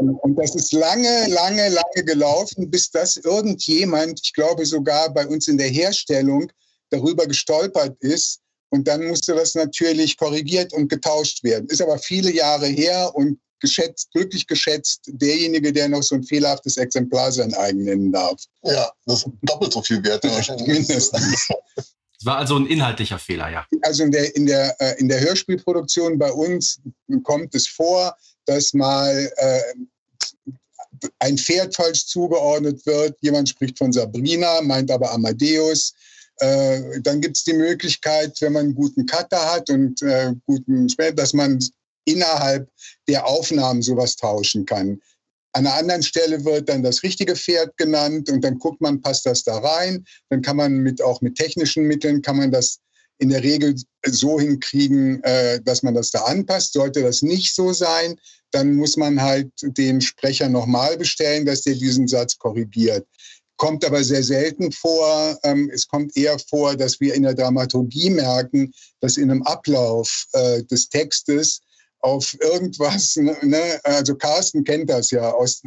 [0.00, 5.26] Ähm, und das ist lange, lange, lange gelaufen, bis das irgendjemand, ich glaube sogar bei
[5.26, 6.50] uns in der Herstellung,
[6.90, 8.40] darüber gestolpert ist.
[8.70, 11.68] Und dann musste das natürlich korrigiert und getauscht werden.
[11.68, 16.76] Ist aber viele Jahre her und geschätzt, glücklich geschätzt derjenige, der noch so ein fehlerhaftes
[16.76, 18.40] Exemplar sein eigen nennen darf.
[18.62, 20.24] Ja, das ist doppelt so viel wert.
[20.66, 21.48] Mindestens.
[21.76, 23.66] Es war also ein inhaltlicher Fehler, ja.
[23.82, 26.80] Also in der, in der, äh, in der Hörspielproduktion bei uns
[27.22, 28.14] kommt es vor,
[28.44, 29.60] dass mal äh,
[31.18, 33.16] ein Pferd falsch zugeordnet wird.
[33.20, 35.94] Jemand spricht von Sabrina, meint aber Amadeus.
[36.40, 40.88] Äh, dann gibt es die Möglichkeit, wenn man einen guten Cutter hat und äh, guten
[41.14, 41.58] dass man
[42.06, 42.68] innerhalb
[43.08, 45.00] der Aufnahmen sowas tauschen kann.
[45.52, 49.26] An einer anderen Stelle wird dann das richtige Pferd genannt und dann guckt man, passt
[49.26, 50.04] das da rein.
[50.28, 52.78] Dann kann man mit auch mit technischen Mitteln kann man das
[53.18, 53.74] in der Regel
[54.06, 56.72] so hinkriegen, äh, dass man das da anpasst.
[56.72, 58.18] Sollte das nicht so sein,
[58.52, 63.06] dann muss man halt den Sprecher nochmal bestellen, dass der diesen Satz korrigiert.
[63.60, 65.38] Kommt aber sehr selten vor.
[65.42, 70.24] Ähm, es kommt eher vor, dass wir in der Dramaturgie merken, dass in einem Ablauf
[70.32, 71.60] äh, des Textes
[71.98, 75.60] auf irgendwas, ne, ne, also Carsten kennt das ja aus,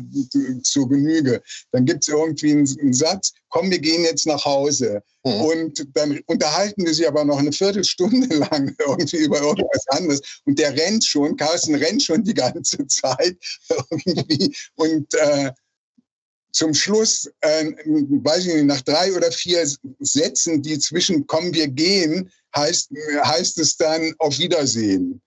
[0.64, 1.40] zur Genüge.
[1.72, 5.04] Dann gibt es irgendwie einen, einen, Satz, komm, wir gehen jetzt nach Hause.
[5.24, 5.42] Mhm.
[5.42, 10.42] Und dann unterhalten wir sie aber noch eine Viertelstunde lang irgendwie über irgendwas anderes.
[10.46, 13.38] Und der rennt schon, Carsten rennt schon die ganze Zeit
[13.70, 14.56] irgendwie.
[14.78, 15.52] Und äh,
[16.54, 19.68] zum Schluss, äh, weiß ich nicht, nach drei oder vier
[20.00, 22.92] Sätzen, die zwischen kommen wir gehen, heißt,
[23.24, 25.22] heißt es dann auf Wiedersehen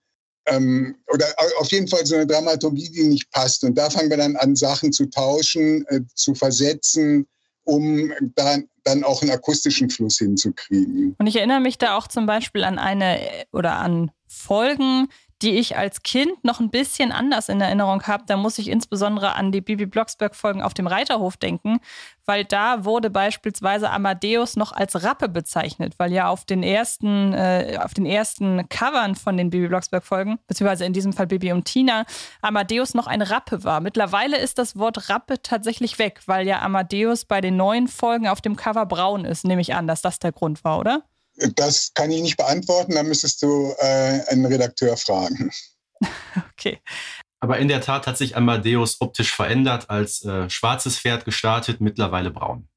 [0.47, 1.25] ähm, oder
[1.59, 3.63] auf jeden Fall so eine Dramaturgie, die nicht passt.
[3.63, 7.27] Und da fangen wir dann an, Sachen zu tauschen, äh, zu versetzen,
[7.63, 11.15] um dann, dann auch einen akustischen Fluss hinzukriegen.
[11.19, 13.19] Und ich erinnere mich da auch zum Beispiel an eine
[13.51, 15.07] oder an Folgen,
[15.41, 18.23] die ich als Kind noch ein bisschen anders in Erinnerung habe.
[18.25, 21.79] Da muss ich insbesondere an die Bibi Blocksberg-Folgen auf dem Reiterhof denken,
[22.25, 27.77] weil da wurde beispielsweise Amadeus noch als Rappe bezeichnet, weil ja auf den ersten, äh,
[27.81, 32.05] auf den ersten Covern von den Bibi Blocksberg-Folgen, beziehungsweise in diesem Fall Bibi und Tina,
[32.41, 33.79] Amadeus noch ein Rappe war.
[33.79, 38.41] Mittlerweile ist das Wort Rappe tatsächlich weg, weil ja Amadeus bei den neuen Folgen auf
[38.41, 41.03] dem Cover braun ist, nehme ich an, dass das der Grund war, oder?
[41.55, 45.51] Das kann ich nicht beantworten, da müsstest du äh, einen Redakteur fragen.
[46.53, 46.79] Okay.
[47.39, 52.29] Aber in der Tat hat sich Amadeus optisch verändert, als äh, schwarzes Pferd gestartet, mittlerweile
[52.29, 52.67] braun.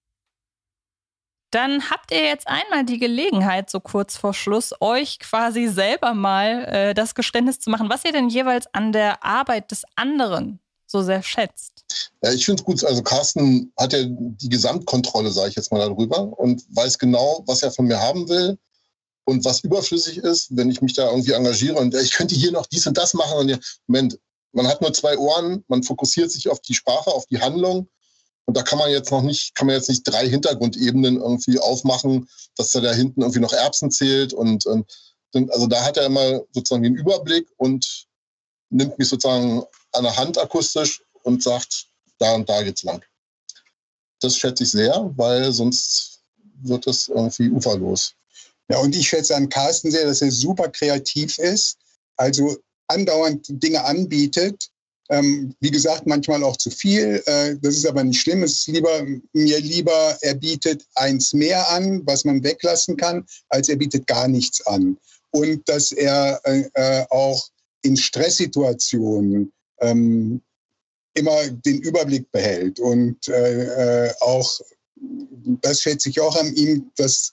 [1.50, 6.64] Dann habt ihr jetzt einmal die Gelegenheit, so kurz vor Schluss, euch quasi selber mal
[6.64, 11.02] äh, das Geständnis zu machen, was ihr denn jeweils an der Arbeit des anderen so
[11.02, 11.84] sehr schätzt.
[12.22, 12.84] Ja, ich finde es gut.
[12.84, 17.62] Also Carsten hat ja die Gesamtkontrolle, sage ich jetzt mal darüber, und weiß genau, was
[17.62, 18.58] er von mir haben will
[19.24, 22.66] und was überflüssig ist, wenn ich mich da irgendwie engagiere und ich könnte hier noch
[22.66, 23.38] dies und das machen.
[23.38, 24.18] Und ja, Moment,
[24.52, 27.88] man hat nur zwei Ohren, man fokussiert sich auf die Sprache, auf die Handlung.
[28.46, 32.28] Und da kann man jetzt noch nicht, kann man jetzt nicht drei Hintergrundebenen irgendwie aufmachen,
[32.56, 34.90] dass er da hinten irgendwie noch Erbsen zählt und, und
[35.50, 38.08] also da hat er immer sozusagen den Überblick und
[38.70, 39.62] nimmt mich sozusagen
[39.92, 41.86] an der Hand akustisch und sagt,
[42.18, 43.04] da und da geht's lang.
[44.20, 46.20] Das schätze ich sehr, weil sonst
[46.62, 48.14] wird es irgendwie uferlos.
[48.68, 51.78] Ja, und ich schätze an Carsten sehr, dass er super kreativ ist,
[52.16, 52.56] also
[52.88, 54.68] andauernd Dinge anbietet.
[55.08, 57.20] Ähm, wie gesagt, manchmal auch zu viel.
[57.26, 58.44] Äh, das ist aber nicht schlimm.
[58.44, 63.68] Es ist lieber, mir lieber, er bietet eins mehr an, was man weglassen kann, als
[63.68, 64.96] er bietet gar nichts an.
[65.32, 67.48] Und dass er äh, äh auch
[67.82, 70.40] in Stresssituationen ähm,
[71.14, 72.80] immer den Überblick behält.
[72.80, 74.60] Und äh, äh, auch,
[75.62, 77.32] das schätze ich auch an ihm, dass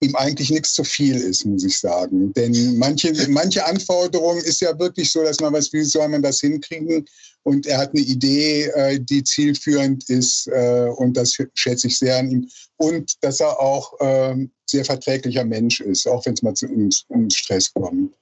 [0.00, 2.32] ihm eigentlich nichts zu viel ist, muss ich sagen.
[2.34, 6.40] Denn manche, manche Anforderungen ist ja wirklich so, dass man weiß, wie soll man das
[6.40, 7.06] hinkriegen?
[7.42, 10.46] Und er hat eine Idee, äh, die zielführend ist.
[10.48, 12.48] Äh, und das schätze ich sehr an ihm.
[12.76, 16.88] Und dass er auch äh, sehr verträglicher Mensch ist, auch wenn es mal zu, um,
[17.08, 18.12] um Stress kommt.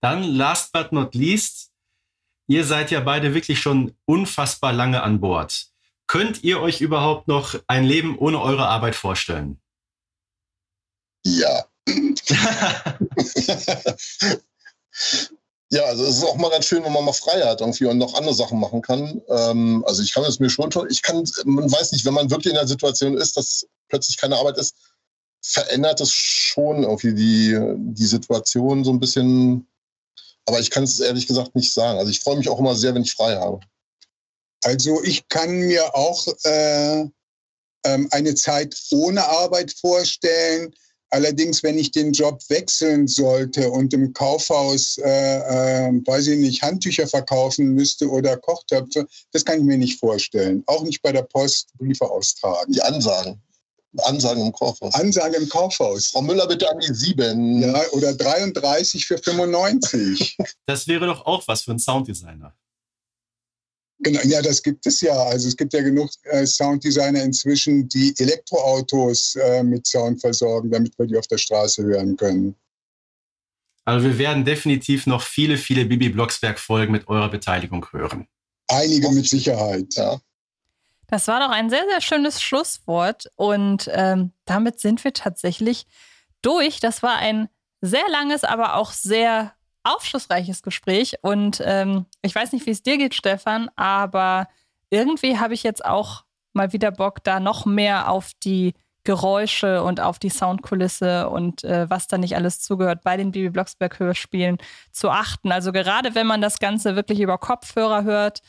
[0.00, 1.70] Dann, last but not least,
[2.46, 5.66] ihr seid ja beide wirklich schon unfassbar lange an Bord.
[6.06, 9.60] Könnt ihr euch überhaupt noch ein Leben ohne eure Arbeit vorstellen?
[11.24, 11.66] Ja.
[15.70, 17.98] ja, also es ist auch mal ganz schön, wenn man mal frei hat irgendwie und
[17.98, 19.22] noch andere Sachen machen kann.
[19.28, 22.50] Ähm, also ich kann es mir schon, ich kann, man weiß nicht, wenn man wirklich
[22.50, 24.74] in der Situation ist, dass plötzlich keine Arbeit ist,
[25.42, 27.56] verändert es schon irgendwie die,
[27.94, 29.69] die Situation so ein bisschen
[30.50, 32.00] aber ich kann es ehrlich gesagt nicht sagen.
[32.00, 33.60] Also ich freue mich auch immer sehr, wenn ich frei habe.
[34.64, 37.04] Also ich kann mir auch äh,
[37.84, 40.74] ähm, eine Zeit ohne Arbeit vorstellen.
[41.10, 46.62] Allerdings, wenn ich den Job wechseln sollte und im Kaufhaus, äh, äh, weiß ich nicht,
[46.62, 50.64] Handtücher verkaufen müsste oder Kochtöpfe, das kann ich mir nicht vorstellen.
[50.66, 52.72] Auch nicht bei der Post Briefe austragen.
[52.72, 53.40] Die Ansagen.
[53.98, 54.94] Ansagen im Kaufhaus.
[54.94, 56.08] Ansage im Kaufhaus.
[56.08, 57.62] Frau Müller, bitte an die 7.
[57.62, 60.36] Ja, oder 33 für 95.
[60.66, 62.54] Das wäre doch auch was für einen Sounddesigner.
[64.02, 65.12] Genau, ja, das gibt es ja.
[65.12, 70.98] Also es gibt ja genug äh, Sounddesigner inzwischen, die Elektroautos äh, mit Sound versorgen, damit
[70.98, 72.54] wir die auf der Straße hören können.
[73.84, 78.26] Also wir werden definitiv noch viele, viele Bibi Blocksberg-Folgen mit eurer Beteiligung hören.
[78.68, 79.94] Einige mit Sicherheit.
[79.96, 80.20] Ja.
[81.10, 83.26] Das war doch ein sehr, sehr schönes Schlusswort.
[83.36, 85.86] Und ähm, damit sind wir tatsächlich
[86.40, 86.80] durch.
[86.80, 87.48] Das war ein
[87.80, 91.16] sehr langes, aber auch sehr aufschlussreiches Gespräch.
[91.22, 94.46] Und ähm, ich weiß nicht, wie es dir geht, Stefan, aber
[94.90, 98.74] irgendwie habe ich jetzt auch mal wieder Bock, da noch mehr auf die
[99.04, 103.48] Geräusche und auf die Soundkulisse und äh, was da nicht alles zugehört bei den Bibi
[103.48, 104.58] Blocksberg Hörspielen
[104.92, 105.52] zu achten.
[105.52, 108.42] Also gerade wenn man das Ganze wirklich über Kopfhörer hört,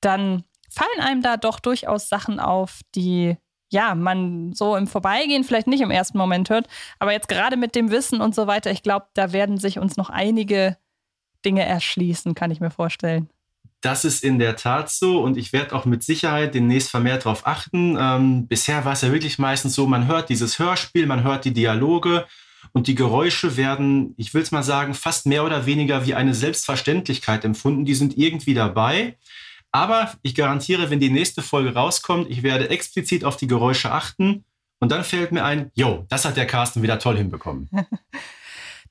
[0.00, 0.44] dann
[0.74, 3.36] fallen einem da doch durchaus Sachen auf, die
[3.70, 6.68] ja, man so im Vorbeigehen vielleicht nicht im ersten Moment hört.
[6.98, 9.96] Aber jetzt gerade mit dem Wissen und so weiter, ich glaube, da werden sich uns
[9.96, 10.76] noch einige
[11.44, 13.28] Dinge erschließen, kann ich mir vorstellen.
[13.80, 17.46] Das ist in der Tat so und ich werde auch mit Sicherheit demnächst vermehrt darauf
[17.46, 17.98] achten.
[18.00, 21.52] Ähm, bisher war es ja wirklich meistens so, man hört dieses Hörspiel, man hört die
[21.52, 22.26] Dialoge
[22.72, 26.32] und die Geräusche werden, ich will es mal sagen, fast mehr oder weniger wie eine
[26.32, 27.84] Selbstverständlichkeit empfunden.
[27.84, 29.18] Die sind irgendwie dabei.
[29.74, 34.44] Aber ich garantiere, wenn die nächste Folge rauskommt, ich werde explizit auf die Geräusche achten.
[34.78, 37.68] Und dann fällt mir ein, jo, das hat der Carsten wieder toll hinbekommen.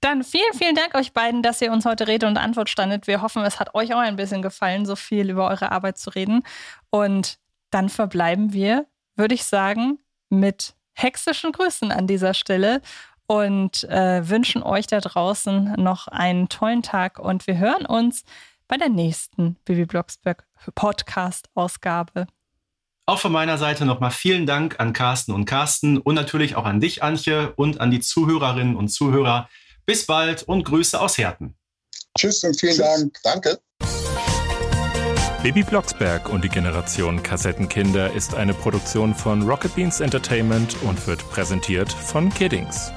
[0.02, 3.08] Dann vielen, vielen Dank euch beiden, dass ihr uns heute Rede und Antwort standet.
[3.08, 6.10] Wir hoffen, es hat euch auch ein bisschen gefallen, so viel über eure Arbeit zu
[6.10, 6.44] reden.
[6.90, 7.40] Und
[7.70, 8.86] dann verbleiben wir,
[9.16, 10.00] würde ich sagen,
[10.30, 12.82] mit hexischen Grüßen an dieser Stelle
[13.26, 17.20] und äh, wünschen euch da draußen noch einen tollen Tag.
[17.20, 18.26] Und wir hören uns
[18.68, 20.46] bei der nächsten Bibi Blocksberg
[20.76, 22.28] Podcast-Ausgabe.
[23.06, 26.80] Auch von meiner Seite nochmal vielen Dank an Carsten und Carsten und natürlich auch an
[26.80, 29.50] dich, Antje, und an die Zuhörerinnen und Zuhörer.
[29.86, 31.56] Bis bald und Grüße aus Herten.
[32.18, 32.86] Tschüss und vielen Tschüss.
[32.86, 33.20] Dank.
[33.24, 33.60] Danke.
[35.44, 41.30] Baby Blocksberg und die Generation Kassettenkinder ist eine Produktion von Rocket Beans Entertainment und wird
[41.32, 42.94] präsentiert von Kiddings.